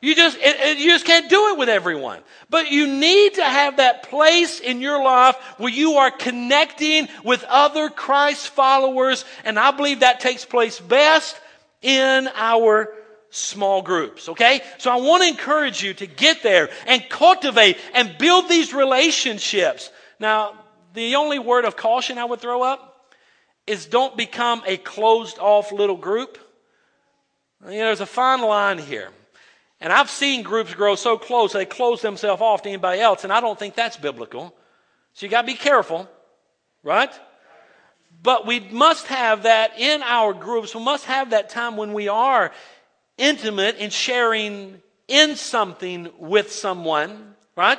[0.03, 2.21] You just, it, it, you just can't do it with everyone.
[2.51, 7.43] But you need to have that place in your life where you are connecting with
[7.45, 9.25] other Christ followers.
[9.45, 11.41] And I believe that takes place best
[11.81, 12.93] in our
[13.31, 14.61] small groups, okay?
[14.79, 19.91] So I want to encourage you to get there and cultivate and build these relationships.
[20.19, 20.55] Now,
[20.95, 23.09] the only word of caution I would throw up
[23.67, 26.39] is don't become a closed off little group.
[27.65, 29.11] You know, there's a fine line here.
[29.81, 33.33] And I've seen groups grow so close they close themselves off to anybody else, and
[33.33, 34.55] I don't think that's biblical.
[35.15, 36.09] So you got to be careful,
[36.83, 37.11] right?
[38.23, 40.75] But we must have that in our groups.
[40.75, 42.53] We must have that time when we are
[43.21, 47.79] intimate in sharing in something with someone, right?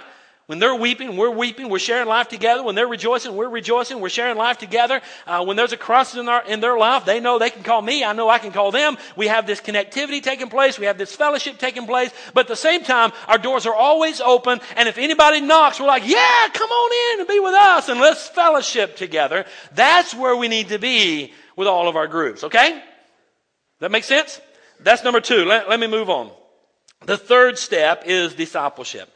[0.52, 1.70] When they're weeping, we're weeping.
[1.70, 2.62] We're sharing life together.
[2.62, 4.02] When they're rejoicing, we're rejoicing.
[4.02, 5.00] We're sharing life together.
[5.26, 7.82] Uh, when there's a crisis in, our, in their life, they know they can call
[7.82, 8.04] me.
[8.04, 8.98] I know I can call them.
[9.16, 10.78] We have this connectivity taking place.
[10.78, 12.12] We have this fellowship taking place.
[12.34, 14.60] But at the same time, our doors are always open.
[14.76, 18.02] And if anybody knocks, we're like, yeah, come on in and be with us and
[18.02, 19.46] let's fellowship together.
[19.74, 22.44] That's where we need to be with all of our groups.
[22.44, 22.84] Okay?
[23.80, 24.42] That make sense?
[24.84, 25.46] That's number two.
[25.46, 26.32] Let, let me move on.
[27.06, 29.10] The third step is discipleship.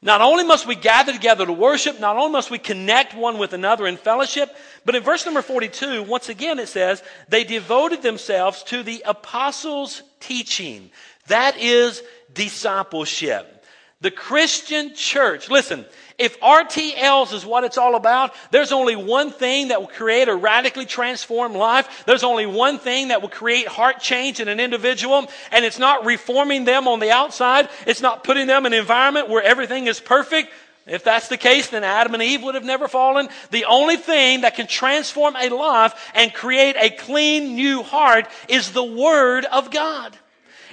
[0.00, 3.52] Not only must we gather together to worship, not only must we connect one with
[3.52, 8.62] another in fellowship, but in verse number 42, once again it says, they devoted themselves
[8.64, 10.90] to the apostles' teaching.
[11.26, 13.64] That is discipleship.
[14.00, 15.84] The Christian church, listen,
[16.18, 20.34] if RTLs is what it's all about, there's only one thing that will create a
[20.34, 22.04] radically transformed life.
[22.06, 26.04] There's only one thing that will create heart change in an individual, and it's not
[26.04, 27.68] reforming them on the outside.
[27.86, 30.50] It's not putting them in an environment where everything is perfect.
[30.86, 33.28] If that's the case, then Adam and Eve would have never fallen.
[33.50, 38.72] The only thing that can transform a life and create a clean new heart is
[38.72, 40.16] the Word of God.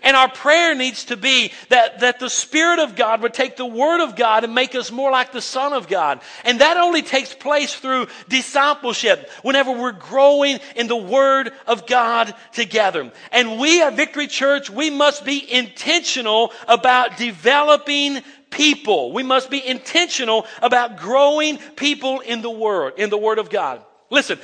[0.03, 3.65] And our prayer needs to be that, that the Spirit of God would take the
[3.65, 6.21] Word of God and make us more like the Son of God.
[6.43, 12.33] And that only takes place through discipleship, whenever we're growing in the Word of God
[12.53, 13.11] together.
[13.31, 19.11] And we at Victory Church, we must be intentional about developing people.
[19.11, 23.83] We must be intentional about growing people in the Word, in the Word of God.
[24.09, 24.39] Listen,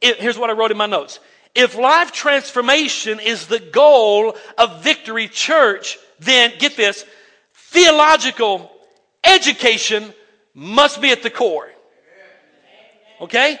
[0.00, 1.20] it, here's what I wrote in my notes.
[1.54, 7.04] If life transformation is the goal of Victory Church, then get this,
[7.54, 8.70] theological
[9.22, 10.14] education
[10.54, 11.70] must be at the core.
[13.20, 13.58] Okay?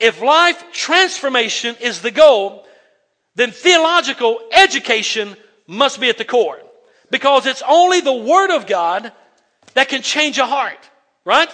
[0.00, 2.66] If life transformation is the goal,
[3.34, 6.60] then theological education must be at the core.
[7.10, 9.12] Because it's only the Word of God
[9.74, 10.78] that can change a heart.
[11.24, 11.48] Right?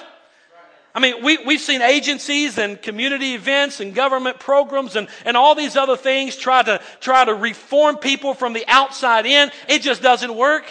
[0.97, 5.55] I mean, we, we've seen agencies and community events and government programs and, and all
[5.55, 9.51] these other things try to, try to reform people from the outside in.
[9.69, 10.65] It just doesn't work.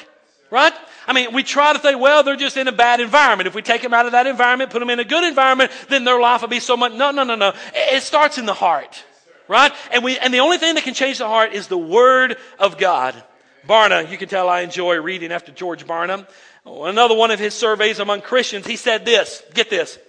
[0.49, 0.73] Right?
[1.07, 3.45] I mean, we try to think, well, they're just in a bad environment.
[3.45, 6.05] If we take them out of that environment, put them in a good environment, then
[6.05, 6.93] their life will be so much.
[6.93, 7.53] No, no, no, no.
[7.75, 9.03] It starts in the heart.
[9.47, 9.71] Right?
[9.91, 12.79] And we, and the only thing that can change the heart is the Word of
[12.79, 13.21] God.
[13.67, 16.27] Barna, you can tell I enjoy reading after George Barna.
[16.65, 19.99] Another one of his surveys among Christians, he said this, get this.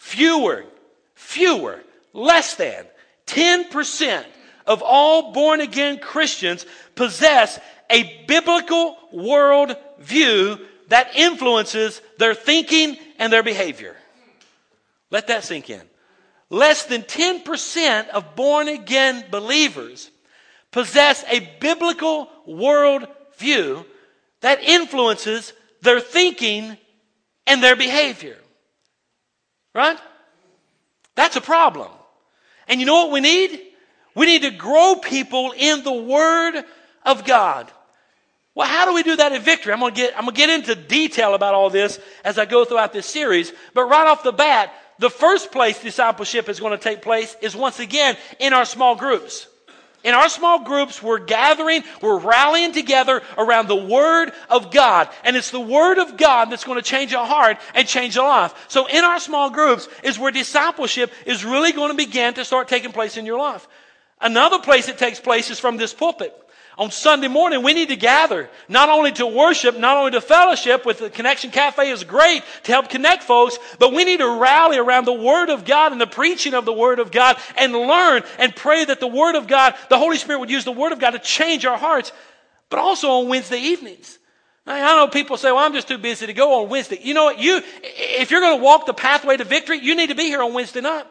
[0.00, 0.64] Fewer,
[1.14, 1.78] fewer,
[2.14, 2.86] less than
[3.26, 4.24] 10%
[4.66, 7.60] of all born again Christians possess
[7.90, 10.58] a biblical world view
[10.88, 13.94] that influences their thinking and their behavior.
[15.10, 15.82] Let that sink in.
[16.48, 20.10] Less than 10% of born again believers
[20.72, 23.84] possess a biblical world view
[24.40, 26.78] that influences their thinking
[27.46, 28.38] and their behavior.
[29.74, 29.98] Right?
[31.14, 31.90] That's a problem.
[32.68, 33.60] And you know what we need?
[34.14, 36.64] We need to grow people in the Word
[37.04, 37.70] of God.
[38.54, 39.72] Well, how do we do that in victory?
[39.72, 42.46] I'm going to get, I'm going to get into detail about all this as I
[42.46, 43.52] go throughout this series.
[43.74, 47.56] But right off the bat, the first place discipleship is going to take place is
[47.56, 49.46] once again in our small groups.
[50.02, 55.08] In our small groups, we're gathering, we're rallying together around the Word of God.
[55.24, 58.22] And it's the Word of God that's going to change a heart and change a
[58.22, 58.54] life.
[58.68, 62.68] So in our small groups is where discipleship is really going to begin to start
[62.68, 63.68] taking place in your life.
[64.20, 66.34] Another place it takes place is from this pulpit
[66.80, 70.86] on Sunday morning, we need to gather, not only to worship, not only to fellowship
[70.86, 74.78] with the Connection Cafe is great to help connect folks, but we need to rally
[74.78, 78.22] around the Word of God and the preaching of the Word of God and learn
[78.38, 80.98] and pray that the Word of God, the Holy Spirit would use the Word of
[80.98, 82.12] God to change our hearts,
[82.70, 84.18] but also on Wednesday evenings.
[84.66, 86.98] I know people say, well, I'm just too busy to go on Wednesday.
[87.02, 87.38] You know what?
[87.38, 90.42] You, if you're going to walk the pathway to victory, you need to be here
[90.42, 91.04] on Wednesday night.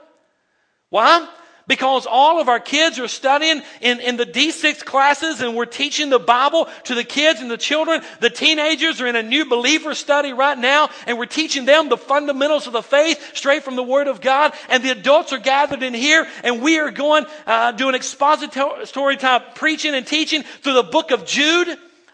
[0.90, 1.28] Why?
[1.70, 6.10] Because all of our kids are studying in, in the D6 classes and we're teaching
[6.10, 8.02] the Bible to the kids and the children.
[8.22, 11.96] The teenagers are in a new believer study right now and we're teaching them the
[11.96, 14.54] fundamentals of the faith straight from the Word of God.
[14.68, 19.54] And the adults are gathered in here and we are going, uh, doing expository type
[19.54, 21.68] preaching and teaching through the book of Jude.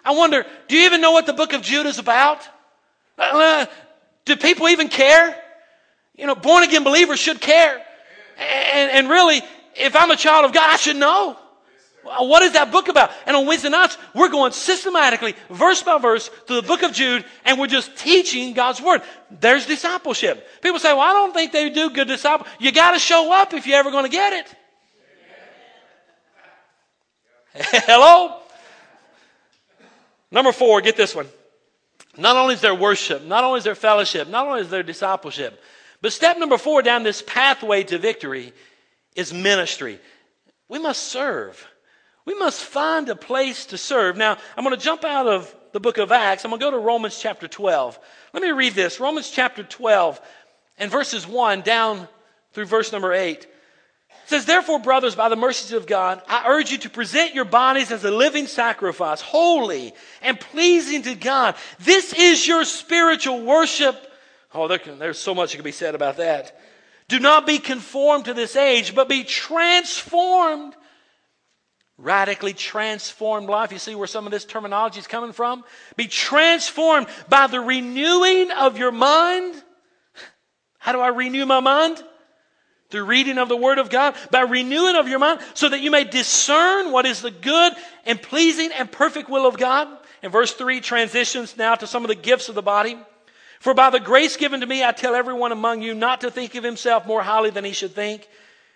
[0.04, 2.46] I wonder, do you even know what the book of Jude is about?
[3.18, 3.68] Uh,
[4.26, 5.42] do people even care?
[6.18, 7.85] You know, born again believers should care.
[8.38, 9.42] And, and really,
[9.76, 11.38] if I'm a child of God, I should know.
[12.04, 13.10] What is that book about?
[13.26, 17.26] And on Wednesday nights, we're going systematically, verse by verse, through the book of Jude,
[17.46, 19.02] and we're just teaching God's Word.
[19.32, 20.48] There's discipleship.
[20.62, 22.46] People say, well, I don't think they do good disciple.
[22.60, 24.56] You got to show up if you're ever going to get it.
[27.88, 28.40] Hello?
[30.30, 31.28] Number four, get this one.
[32.18, 35.60] Not only is there worship, not only is there fellowship, not only is there discipleship,
[36.06, 38.54] but step number four down this pathway to victory
[39.16, 40.00] is ministry.
[40.70, 41.68] We must serve.
[42.26, 44.16] We must find a place to serve.
[44.16, 46.46] Now, I'm going to jump out of the book of Acts.
[46.46, 47.98] I'm going to go to Romans chapter 12.
[48.36, 50.22] Let me read this Romans chapter 12
[50.78, 52.08] and verses 1 down
[52.54, 53.40] through verse number 8.
[53.40, 53.50] It
[54.28, 57.92] says, Therefore, brothers, by the mercies of God, I urge you to present your bodies
[57.92, 59.92] as a living sacrifice, holy
[60.22, 61.56] and pleasing to God.
[61.80, 64.12] This is your spiritual worship.
[64.56, 66.58] Oh, there can, there's so much that can be said about that.
[67.08, 70.76] Do not be conformed to this age, but be transformed
[71.98, 73.72] radically transformed life.
[73.72, 75.64] You see where some of this terminology is coming from?
[75.96, 79.62] Be transformed by the renewing of your mind.
[80.78, 82.04] How do I renew my mind?
[82.90, 85.90] Through reading of the Word of God, by renewing of your mind, so that you
[85.90, 87.74] may discern what is the good
[88.06, 89.88] and pleasing and perfect will of God.
[90.22, 92.98] And verse 3 transitions now to some of the gifts of the body.
[93.60, 96.56] For by the grace given to me, I tell everyone among you not to think
[96.56, 98.28] of himself more highly than he should think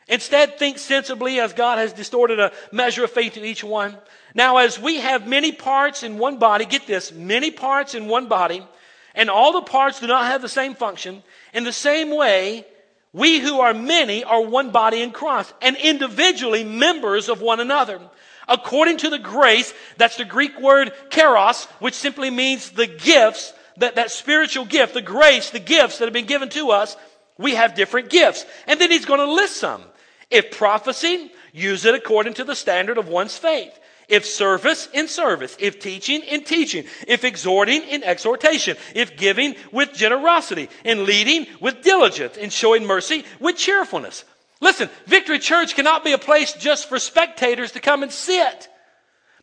[0.09, 3.95] Instead, think sensibly as God has distorted a measure of faith to each one.
[4.33, 8.27] Now, as we have many parts in one body, get this, many parts in one
[8.27, 8.65] body,
[9.13, 11.21] and all the parts do not have the same function,
[11.53, 12.65] in the same way,
[13.13, 18.01] we who are many are one body in Christ, and individually members of one another.
[18.47, 23.95] According to the grace, that's the Greek word charis, which simply means the gifts, that,
[23.95, 26.95] that spiritual gift, the grace, the gifts that have been given to us,
[27.37, 28.45] we have different gifts.
[28.67, 29.83] And then he's going to list some.
[30.29, 33.77] If prophecy, use it according to the standard of one's faith.
[34.07, 35.55] If service, in service.
[35.59, 36.85] If teaching, in teaching.
[37.07, 38.75] If exhorting, in exhortation.
[38.95, 40.69] If giving, with generosity.
[40.83, 42.35] In leading, with diligence.
[42.35, 44.25] In showing mercy, with cheerfulness.
[44.61, 48.67] Listen, Victory Church cannot be a place just for spectators to come and sit.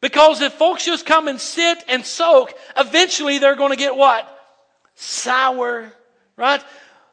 [0.06, 4.24] Because if folks just come and sit and soak, eventually they're going to get what?
[4.94, 5.92] Sour,
[6.36, 6.62] right?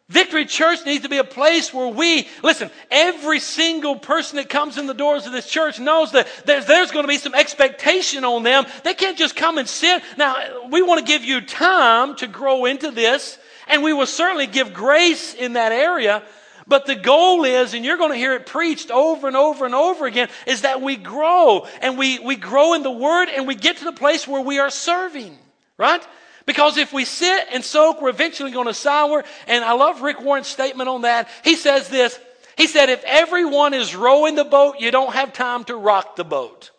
[0.09, 4.77] Victory Church needs to be a place where we, listen, every single person that comes
[4.77, 8.23] in the doors of this church knows that there's, there's going to be some expectation
[8.23, 8.63] on them.
[8.83, 10.03] They can't just come and sit.
[10.15, 14.45] Now, we want to give you time to grow into this, and we will certainly
[14.45, 16.21] give grace in that area.
[16.67, 19.75] But the goal is, and you're going to hear it preached over and over and
[19.75, 23.55] over again, is that we grow and we, we grow in the Word and we
[23.55, 25.37] get to the place where we are serving,
[25.77, 26.05] right?
[26.45, 29.23] Because if we sit and soak, we're eventually going to sour.
[29.47, 31.29] And I love Rick Warren's statement on that.
[31.43, 32.19] He says this.
[32.57, 36.23] He said, if everyone is rowing the boat, you don't have time to rock the
[36.23, 36.71] boat.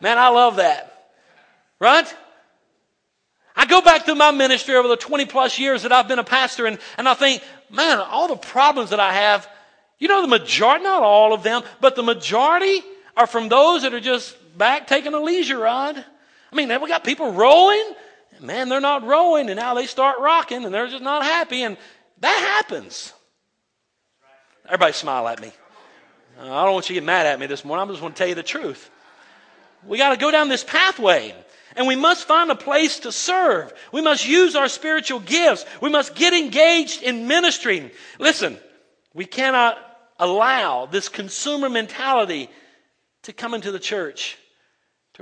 [0.00, 1.10] Man, I love that.
[1.78, 2.12] Right?
[3.56, 6.24] I go back to my ministry over the 20 plus years that I've been a
[6.24, 9.48] pastor and, and I think, man, all the problems that I have,
[9.98, 12.82] you know, the majority, not all of them, but the majority
[13.16, 15.96] are from those that are just back taking a leisure ride.
[16.52, 17.94] I mean, we got people rowing
[18.42, 21.76] man, they're not rowing, and now they start rocking, and they're just not happy, and
[22.20, 23.12] that happens.
[24.66, 25.52] Everybody smile at me.
[26.40, 27.88] I don't want you to get mad at me this morning.
[27.88, 28.90] I just want to tell you the truth.
[29.86, 31.34] We got to go down this pathway.
[31.80, 33.72] And we must find a place to serve.
[33.90, 35.64] We must use our spiritual gifts.
[35.80, 37.90] We must get engaged in ministry.
[38.18, 38.58] Listen,
[39.14, 39.78] we cannot
[40.18, 42.50] allow this consumer mentality
[43.22, 44.36] to come into the church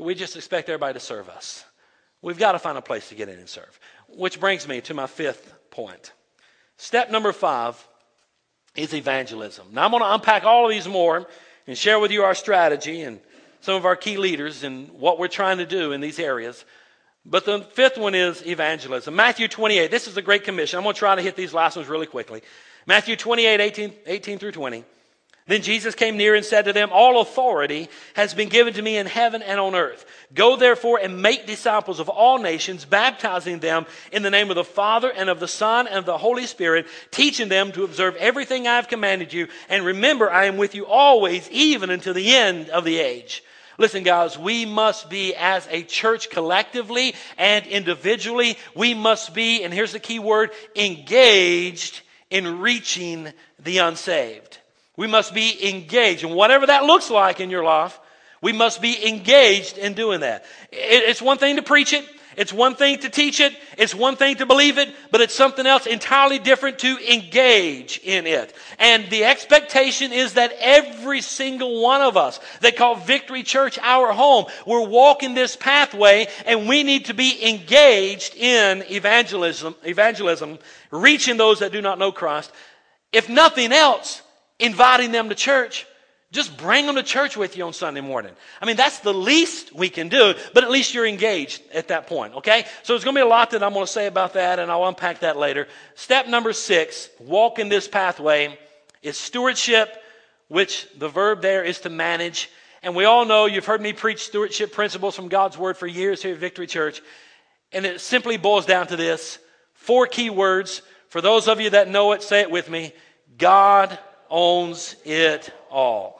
[0.00, 1.64] we just expect everybody to serve us.
[2.22, 3.78] We've got to find a place to get in and serve.
[4.08, 6.12] Which brings me to my fifth point.
[6.76, 7.82] Step number five
[8.76, 9.68] is evangelism.
[9.72, 11.26] Now, I'm going to unpack all of these more
[11.66, 13.20] and share with you our strategy and
[13.60, 16.64] some of our key leaders and what we're trying to do in these areas.
[17.24, 19.14] But the fifth one is evangelism.
[19.14, 19.90] Matthew 28.
[19.90, 20.78] This is the Great Commission.
[20.78, 22.42] I'm going to try to hit these last ones really quickly.
[22.86, 24.84] Matthew 28, 18, 18 through 20.
[25.48, 28.98] Then Jesus came near and said to them, All authority has been given to me
[28.98, 30.04] in heaven and on earth.
[30.34, 34.64] Go therefore and make disciples of all nations, baptizing them in the name of the
[34.64, 38.68] Father and of the Son and of the Holy Spirit, teaching them to observe everything
[38.68, 39.48] I have commanded you.
[39.70, 43.42] And remember, I am with you always, even until the end of the age.
[43.78, 49.72] Listen, guys, we must be as a church collectively and individually, we must be, and
[49.72, 54.58] here's the key word, engaged in reaching the unsaved.
[54.96, 56.24] We must be engaged.
[56.24, 57.98] And whatever that looks like in your life,
[58.42, 60.44] we must be engaged in doing that.
[60.72, 62.04] It's one thing to preach it.
[62.38, 65.66] It's one thing to teach it, it's one thing to believe it, but it's something
[65.66, 68.54] else entirely different to engage in it.
[68.78, 74.12] And the expectation is that every single one of us that call Victory Church our
[74.12, 80.60] home, we're walking this pathway and we need to be engaged in evangelism, evangelism,
[80.92, 82.52] reaching those that do not know Christ.
[83.12, 84.22] If nothing else,
[84.60, 85.87] inviting them to church
[86.30, 88.32] just bring them to church with you on Sunday morning.
[88.60, 92.06] I mean, that's the least we can do, but at least you're engaged at that
[92.06, 92.66] point, okay?
[92.82, 94.70] So there's going to be a lot that I'm going to say about that, and
[94.70, 95.68] I'll unpack that later.
[95.94, 98.58] Step number six, walk in this pathway,
[99.02, 100.02] is stewardship,
[100.48, 102.50] which the verb there is to manage.
[102.82, 106.22] And we all know, you've heard me preach stewardship principles from God's Word for years
[106.22, 107.00] here at Victory Church.
[107.72, 109.38] And it simply boils down to this
[109.72, 110.82] four key words.
[111.08, 112.92] For those of you that know it, say it with me
[113.38, 113.98] God
[114.30, 116.17] owns it all.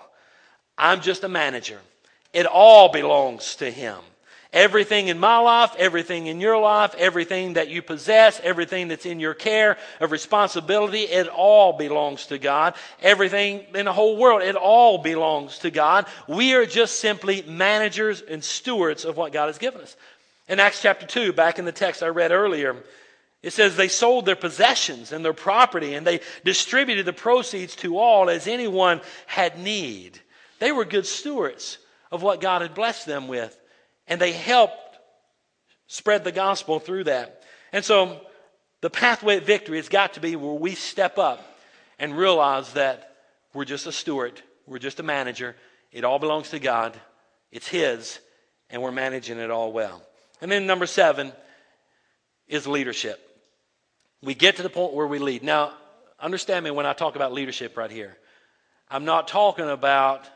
[0.79, 1.81] I'm just a manager.
[2.33, 3.99] It all belongs to Him.
[4.51, 9.21] Everything in my life, everything in your life, everything that you possess, everything that's in
[9.21, 12.75] your care of responsibility, it all belongs to God.
[13.03, 16.07] Everything in the whole world, it all belongs to God.
[16.27, 19.97] We are just simply managers and stewards of what God has given us.
[20.49, 22.75] In Acts chapter 2, back in the text I read earlier,
[23.43, 27.99] it says they sold their possessions and their property and they distributed the proceeds to
[27.99, 30.19] all as anyone had need.
[30.59, 31.79] They were good stewards
[32.11, 33.59] of what God had blessed them with,
[34.07, 34.75] and they helped
[35.87, 37.43] spread the gospel through that.
[37.73, 38.21] And so
[38.81, 41.45] the pathway of victory has got to be where we step up
[41.99, 43.17] and realize that
[43.53, 45.57] we're just a steward, we're just a manager.
[45.91, 46.99] It all belongs to God,
[47.51, 48.19] it's His,
[48.71, 50.03] and we're managing it all well.
[50.41, 51.33] And then number seven
[52.47, 53.19] is leadership.
[54.23, 55.43] We get to the point where we lead.
[55.43, 55.73] Now,
[56.21, 58.17] understand me when I talk about leadership right here.
[58.91, 60.29] I'm not talking about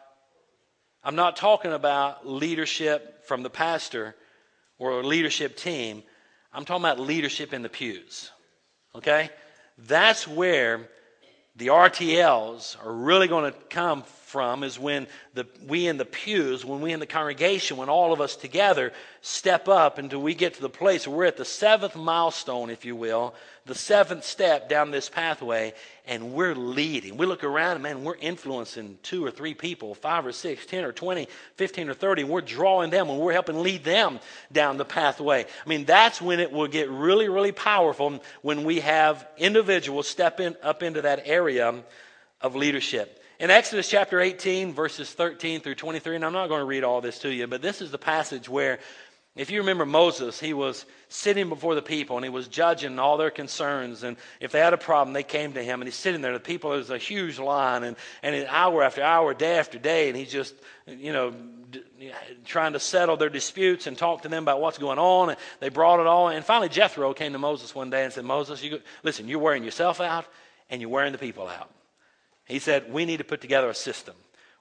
[1.05, 4.15] I'm not talking about leadership from the pastor
[4.79, 6.03] or a leadership team.
[6.53, 8.31] I'm talking about leadership in the pews.
[8.95, 9.31] Okay?
[9.79, 10.89] That's where
[11.57, 16.65] the RTLs are really going to come from is when the, we in the pews,
[16.65, 20.55] when we in the congregation, when all of us together step up until we get
[20.55, 23.35] to the place where we're at the seventh milestone, if you will,
[23.65, 25.73] the seventh step down this pathway,
[26.07, 27.17] and we're leading.
[27.17, 30.85] We look around and, man, we're influencing two or three people, five or six, ten
[30.85, 34.19] or 20, 15 or 30, and we're drawing them and we're helping lead them
[34.51, 35.45] down the pathway.
[35.45, 40.41] I mean, that's when it will get really, really powerful when we have individuals step
[40.41, 41.83] in, up into that area
[42.41, 43.23] of leadership.
[43.39, 47.01] In Exodus chapter 18, verses 13 through 23, and I'm not going to read all
[47.01, 48.79] this to you, but this is the passage where
[49.35, 53.17] if you remember Moses, he was sitting before the people and he was judging all
[53.17, 54.03] their concerns.
[54.03, 56.35] And if they had a problem, they came to him and he's sitting there.
[56.35, 60.17] The people, there's a huge line and, and hour after hour, day after day, and
[60.19, 60.55] he's just,
[60.87, 61.33] you know,
[62.45, 65.31] trying to settle their disputes and talk to them about what's going on.
[65.31, 66.29] And they brought it all.
[66.29, 69.65] And finally, Jethro came to Moses one day and said, Moses, you, listen, you're wearing
[69.65, 70.27] yourself out
[70.69, 71.71] and you're wearing the people out.
[72.45, 74.15] He said, we need to put together a system.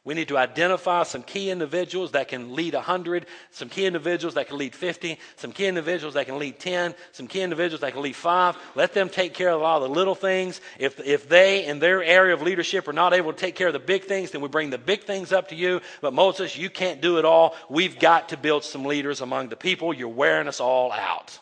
[0.03, 4.47] We need to identify some key individuals that can lead 100, some key individuals that
[4.47, 8.01] can lead 50, some key individuals that can lead 10, some key individuals that can
[8.01, 8.57] lead 5.
[8.73, 10.59] Let them take care of all the little things.
[10.79, 13.73] If, if they, in their area of leadership, are not able to take care of
[13.73, 15.81] the big things, then we bring the big things up to you.
[16.01, 17.55] But Moses, you can't do it all.
[17.69, 19.93] We've got to build some leaders among the people.
[19.93, 21.37] You're wearing us all out.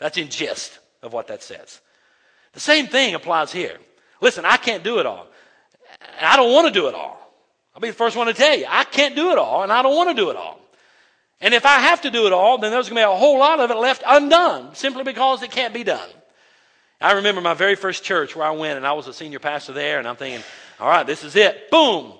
[0.00, 1.80] That's in gist of what that says.
[2.54, 3.78] The same thing applies here.
[4.20, 5.28] Listen, I can't do it all.
[6.20, 7.22] I don't want to do it all.
[7.74, 9.82] I'll be the first one to tell you, I can't do it all, and I
[9.82, 10.60] don't want to do it all.
[11.40, 13.38] And if I have to do it all, then there's going to be a whole
[13.38, 16.08] lot of it left undone simply because it can't be done.
[17.00, 19.72] I remember my very first church where I went, and I was a senior pastor
[19.72, 20.42] there, and I'm thinking,
[20.78, 21.70] all right, this is it.
[21.70, 22.12] Boom.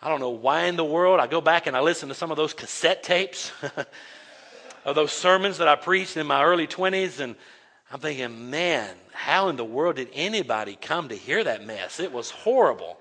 [0.00, 1.18] I don't know why in the world.
[1.18, 3.50] I go back and I listen to some of those cassette tapes
[4.84, 7.34] of those sermons that I preached in my early 20s, and
[7.90, 11.98] I'm thinking, man, how in the world did anybody come to hear that mess?
[11.98, 12.98] It was horrible.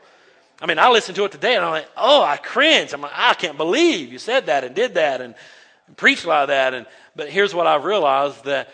[0.60, 2.93] I mean, I listened to it today and I'm like, oh, I cringe.
[2.93, 5.36] I'm like, I can't believe you said that and did that and
[5.95, 6.74] preached like that.
[6.74, 8.70] And but here's what I've realized that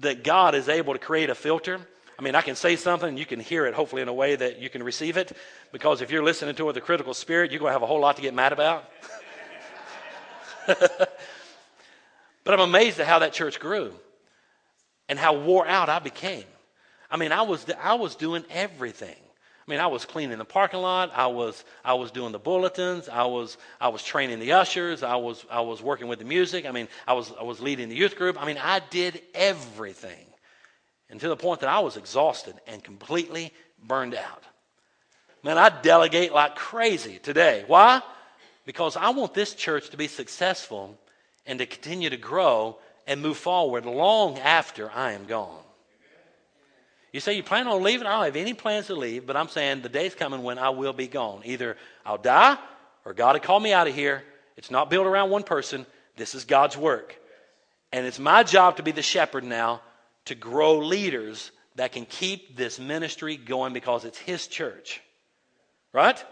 [0.00, 1.80] that God is able to create a filter.
[2.18, 4.58] I mean, I can say something you can hear it hopefully in a way that
[4.60, 5.34] you can receive it.
[5.72, 8.00] Because if you're listening to it with a critical spirit, you're gonna have a whole
[8.00, 8.84] lot to get mad about.
[10.66, 11.08] but
[12.46, 13.94] I'm amazed at how that church grew
[15.08, 16.44] and how wore out I became.
[17.10, 19.16] I mean, I was, I was doing everything.
[19.66, 21.12] I mean, I was cleaning the parking lot.
[21.14, 23.08] I was, I was doing the bulletins.
[23.08, 25.04] I was, I was training the ushers.
[25.04, 26.66] I was, I was working with the music.
[26.66, 28.40] I mean, I was, I was leading the youth group.
[28.40, 30.26] I mean, I did everything.
[31.10, 33.52] And to the point that I was exhausted and completely
[33.86, 34.42] burned out.
[35.44, 37.64] Man, I delegate like crazy today.
[37.66, 38.02] Why?
[38.64, 40.98] Because I want this church to be successful
[41.46, 45.62] and to continue to grow and move forward long after I am gone.
[47.12, 48.06] You say you plan on leaving?
[48.06, 50.70] I don't have any plans to leave, but I'm saying the day's coming when I
[50.70, 51.42] will be gone.
[51.44, 52.56] Either I'll die
[53.04, 54.22] or God will call me out of here.
[54.56, 55.86] It's not built around one person.
[56.16, 57.16] This is God's work.
[57.92, 59.82] And it's my job to be the shepherd now
[60.24, 65.02] to grow leaders that can keep this ministry going because it's His church.
[65.92, 66.22] Right?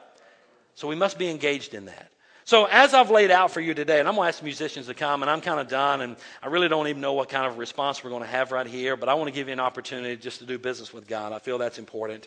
[0.74, 2.10] So we must be engaged in that.
[2.50, 4.94] So, as I've laid out for you today, and I'm going to ask musicians to
[4.94, 7.58] come, and I'm kind of done, and I really don't even know what kind of
[7.58, 10.16] response we're going to have right here, but I want to give you an opportunity
[10.16, 11.32] just to do business with God.
[11.32, 12.26] I feel that's important.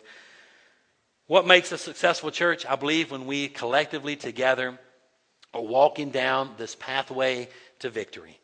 [1.26, 2.64] What makes a successful church?
[2.64, 4.78] I believe when we collectively together
[5.52, 7.50] are walking down this pathway
[7.80, 8.40] to victory.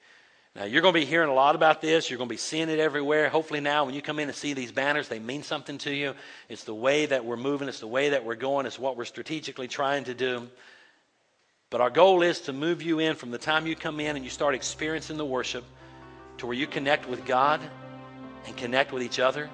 [0.54, 2.10] Now, you're going to be hearing a lot about this.
[2.10, 3.30] You're going to be seeing it everywhere.
[3.30, 6.14] Hopefully, now when you come in and see these banners, they mean something to you.
[6.50, 9.06] It's the way that we're moving, it's the way that we're going, it's what we're
[9.06, 10.46] strategically trying to do.
[11.70, 14.24] But our goal is to move you in from the time you come in and
[14.24, 15.64] you start experiencing the worship
[16.38, 17.60] to where you connect with God
[18.46, 19.48] and connect with each other,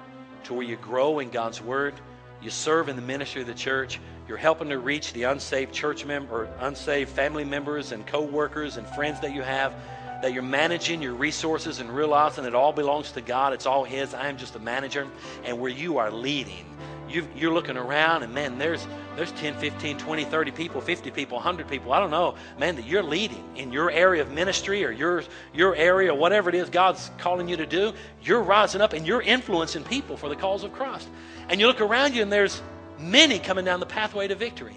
[0.45, 1.93] to where you grow in God's Word,
[2.41, 6.05] you serve in the ministry of the church, you're helping to reach the unsaved church
[6.05, 9.73] member or unsaved family members and co-workers and friends that you have
[10.21, 13.53] that you're managing your resources and realizing it all belongs to God.
[13.53, 14.15] It's all His.
[14.15, 15.07] I am just a manager.
[15.43, 16.65] And where you are leading,
[17.09, 18.85] you are looking around and man, there's
[19.15, 21.91] there's 10, 15, 20, 30 people, 50 people, 100 people.
[21.91, 25.75] I don't know, man, that you're leading in your area of ministry or your your
[25.75, 27.93] area, whatever it is God's calling you to do.
[28.21, 31.07] You're rising up and you're influencing people for the cause of Christ.
[31.49, 32.61] And you look around you and there's
[32.99, 34.75] many coming down the pathway to victory.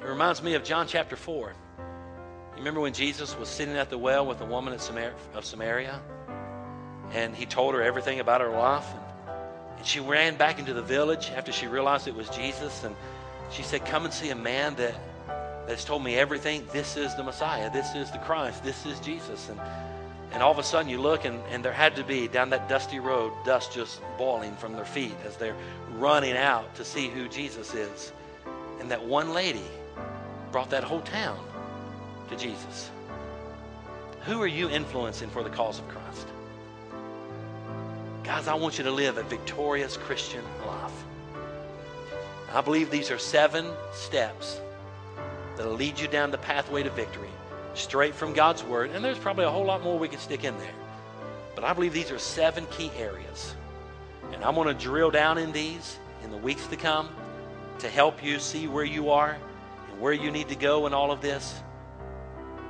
[0.00, 1.54] It reminds me of John chapter 4.
[2.54, 6.00] You remember when Jesus was sitting at the well with the woman of Samaria?
[7.12, 8.86] And he told her everything about her life.
[9.84, 12.84] She ran back into the village after she realized it was Jesus.
[12.84, 12.96] And
[13.50, 14.94] she said, Come and see a man that
[15.66, 16.66] that's told me everything.
[16.72, 17.70] This is the Messiah.
[17.70, 18.62] This is the Christ.
[18.64, 19.48] This is Jesus.
[19.48, 19.60] And
[20.32, 22.68] and all of a sudden you look and, and there had to be down that
[22.68, 25.56] dusty road, dust just boiling from their feet as they're
[25.96, 28.12] running out to see who Jesus is.
[28.80, 29.62] And that one lady
[30.50, 31.38] brought that whole town
[32.30, 32.90] to Jesus?
[34.24, 36.28] Who are you influencing for the cause of Christ?
[38.24, 41.04] Guys, I want you to live a victorious Christian life.
[42.54, 44.62] I believe these are seven steps
[45.56, 47.28] that'll lead you down the pathway to victory,
[47.74, 48.92] straight from God's Word.
[48.92, 50.72] And there's probably a whole lot more we could stick in there.
[51.54, 53.54] But I believe these are seven key areas.
[54.32, 57.10] And I'm going to drill down in these in the weeks to come
[57.80, 59.36] to help you see where you are
[59.90, 61.62] and where you need to go in all of this.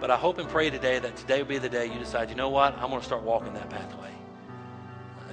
[0.01, 2.35] But I hope and pray today that today will be the day you decide, you
[2.35, 4.14] know what, I'm going to start walking that pathway.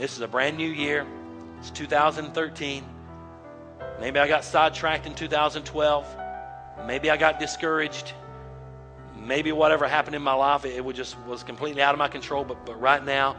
[0.02, 1.06] This is a brand new year.
[1.60, 2.84] It's 2013.
[4.00, 6.18] Maybe I got sidetracked in 2012.
[6.88, 8.14] Maybe I got discouraged.
[9.16, 12.44] Maybe whatever happened in my life, it just was completely out of my control.
[12.44, 13.36] But, but right now,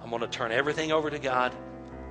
[0.00, 1.52] I'm going to turn everything over to God.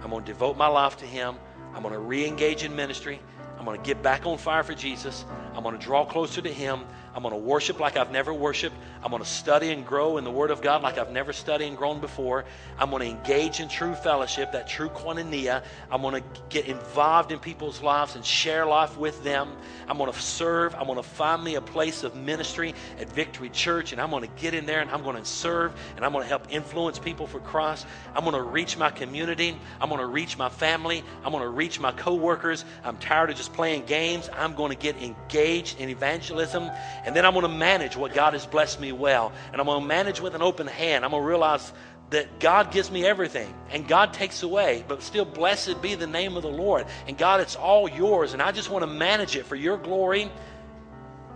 [0.03, 1.37] I'm going to devote my life to Him.
[1.73, 3.21] I'm going to re engage in ministry.
[3.57, 5.23] I'm going to get back on fire for Jesus.
[5.53, 6.81] I'm going to draw closer to Him.
[7.17, 8.75] I'm going to worship like I've never worshiped.
[9.03, 11.65] I'm going to study and grow in the Word of God like I've never studied
[11.65, 12.45] and grown before.
[12.77, 15.63] I'm going to engage in true fellowship, that true koinonia.
[15.89, 19.49] I'm going to get involved in people's lives and share life with them.
[19.87, 20.75] I'm going to serve.
[20.75, 24.21] I'm going to find me a place of ministry at Victory Church, and I'm going
[24.21, 26.99] to get in there and I'm going to serve and I'm going to help influence
[26.99, 27.87] people for Christ.
[28.13, 29.57] I'm going to reach my community.
[29.81, 31.03] I'm going to reach my family.
[31.25, 32.63] I'm going to reach my coworkers.
[32.83, 34.29] I'm tired of just playing games.
[34.37, 36.69] I'm going to get engaged in evangelism
[37.07, 39.31] and then I'm going to manage what God has blessed me well.
[39.53, 41.05] And I'm going to manage with an open hand.
[41.05, 41.71] I'm going to realize
[42.09, 46.35] that God gives me everything and God takes away, but still blessed be the name
[46.35, 46.85] of the Lord.
[47.07, 48.33] And God, it's all yours.
[48.33, 50.29] And I just want to manage it for your glory.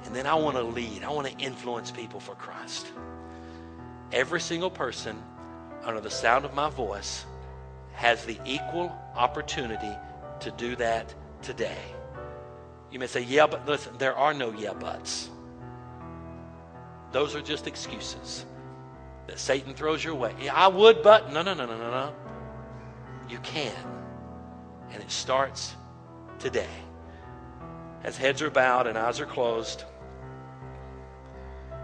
[0.03, 2.87] And then I want to lead, I want to influence people for Christ.
[4.11, 5.23] Every single person
[5.83, 7.25] under the sound of my voice
[7.93, 9.95] has the equal opportunity
[10.41, 11.79] to do that today.
[12.91, 15.29] You may say, yeah, but listen, there are no yeah buts.
[17.11, 18.45] Those are just excuses
[19.27, 20.33] that Satan throws your way.
[20.41, 22.15] Yeah, I would, but no, no, no, no, no, no.
[23.29, 23.73] You can.
[24.91, 25.75] And it starts
[26.39, 26.67] today.
[28.03, 29.83] As heads are bowed and eyes are closed,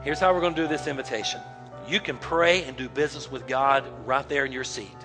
[0.03, 1.39] here's how we're going to do this invitation.
[1.87, 4.97] You can pray and do business with God right there in your seat.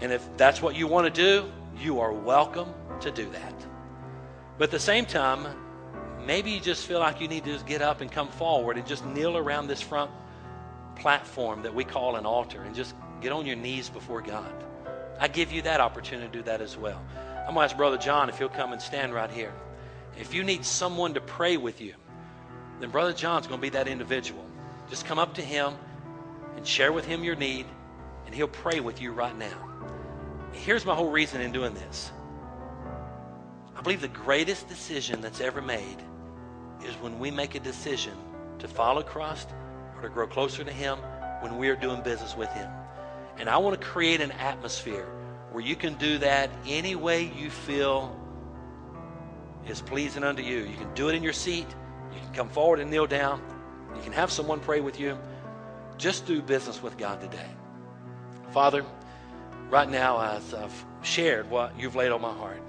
[0.00, 1.50] And if that's what you want to do,
[1.80, 3.54] you are welcome to do that.
[4.58, 5.46] But at the same time,
[6.26, 8.86] maybe you just feel like you need to just get up and come forward and
[8.86, 10.10] just kneel around this front
[10.96, 14.52] platform that we call an altar and just get on your knees before God.
[15.18, 17.00] I give you that opportunity to do that as well.
[17.46, 19.52] I'm going to ask Brother John if he'll come and stand right here.
[20.18, 21.94] If you need someone to pray with you,
[22.80, 24.44] then Brother John's going to be that individual.
[24.90, 25.74] Just come up to him
[26.56, 27.66] and share with him your need,
[28.26, 29.76] and he'll pray with you right now.
[30.52, 32.10] Here's my whole reason in doing this.
[33.76, 35.98] I believe the greatest decision that's ever made
[36.84, 38.14] is when we make a decision
[38.58, 39.48] to follow Christ
[39.96, 40.98] or to grow closer to Him
[41.40, 42.70] when we are doing business with Him.
[43.38, 45.06] And I want to create an atmosphere
[45.52, 48.18] where you can do that any way you feel
[49.66, 50.58] is pleasing unto you.
[50.58, 51.66] You can do it in your seat.
[52.12, 53.42] You can come forward and kneel down.
[53.94, 55.18] You can have someone pray with you.
[55.98, 57.48] Just do business with God today.
[58.52, 58.84] Father,
[59.70, 62.62] right now, as I've shared what you've laid on my heart,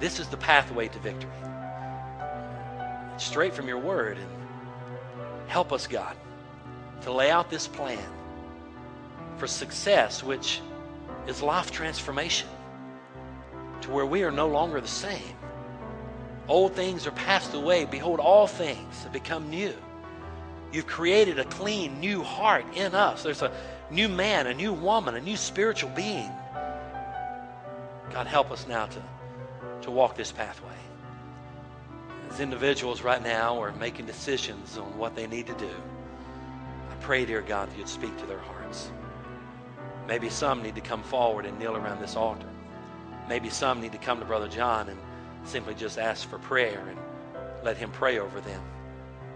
[0.00, 1.30] this is the pathway to victory.
[3.16, 4.18] Straight from your word.
[4.18, 4.28] And
[5.48, 6.16] help us, God,
[7.02, 8.04] to lay out this plan
[9.36, 10.60] for success, which
[11.26, 12.48] is life transformation,
[13.82, 15.36] to where we are no longer the same.
[16.48, 17.84] Old things are passed away.
[17.84, 19.74] Behold, all things have become new.
[20.72, 23.22] You've created a clean, new heart in us.
[23.22, 23.52] There's a
[23.90, 26.30] new man, a new woman, a new spiritual being.
[28.12, 29.02] God, help us now to,
[29.82, 30.70] to walk this pathway.
[32.30, 35.70] As individuals right now are making decisions on what they need to do,
[36.90, 38.90] I pray, dear God, that you'd speak to their hearts.
[40.06, 42.46] Maybe some need to come forward and kneel around this altar.
[43.28, 44.98] Maybe some need to come to Brother John and
[45.44, 46.98] simply just ask for prayer and
[47.64, 48.62] let him pray over them.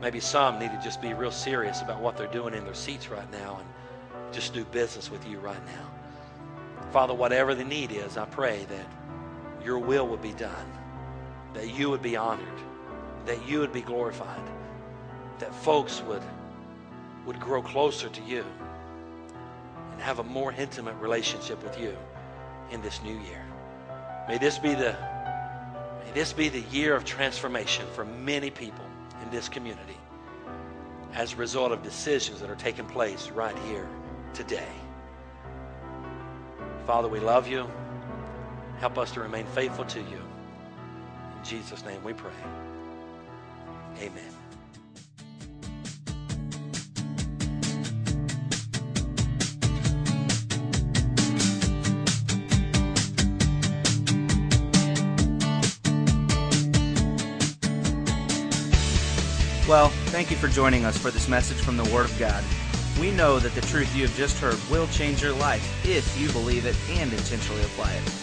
[0.01, 3.11] Maybe some need to just be real serious about what they're doing in their seats
[3.11, 5.91] right now and just do business with you right now.
[6.91, 10.66] Father, whatever the need is, I pray that your will would be done,
[11.55, 12.47] that you would be honored,
[13.27, 14.43] that you would be glorified,
[15.39, 16.23] that folks would,
[17.27, 18.45] would grow closer to you
[19.93, 21.97] and have a more intimate relationship with you
[22.71, 23.45] in this new year.
[24.29, 24.97] May this be the
[26.05, 28.85] may this be the year of transformation for many people
[29.23, 29.97] in this community
[31.14, 33.89] as a result of decisions that are taking place right here
[34.33, 34.68] today.
[36.87, 37.68] Father, we love you.
[38.79, 40.23] Help us to remain faithful to you.
[41.37, 42.33] In Jesus' name we pray.
[44.01, 44.24] Amen.
[59.68, 62.42] Well, thank you for joining us for this message from the Word of God.
[62.98, 66.28] We know that the truth you have just heard will change your life if you
[66.32, 68.20] believe it and intentionally apply it.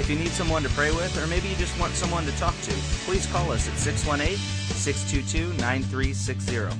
[0.00, 2.58] If you need someone to pray with, or maybe you just want someone to talk
[2.62, 2.70] to,
[3.04, 6.74] please call us at 618 622 9360.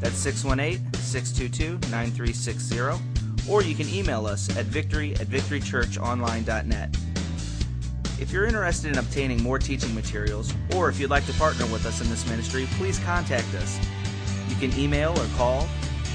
[0.00, 3.50] That's 618 622 9360.
[3.50, 6.96] Or you can email us at victory at victorychurchonline.net.
[8.20, 11.86] If you're interested in obtaining more teaching materials, or if you'd like to partner with
[11.86, 13.80] us in this ministry, please contact us.
[14.50, 15.66] You can email or call,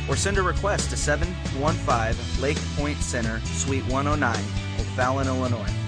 [0.08, 4.36] or send a request to 715 Lake Point Center, Suite 109,
[4.80, 5.83] O'Fallon, Illinois,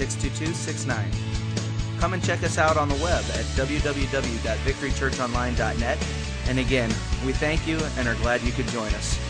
[0.00, 2.00] 62269.
[2.00, 5.98] Come and check us out on the web at www.victorychurchonline.net.
[6.48, 6.88] And again,
[7.26, 9.29] we thank you and are glad you could join us.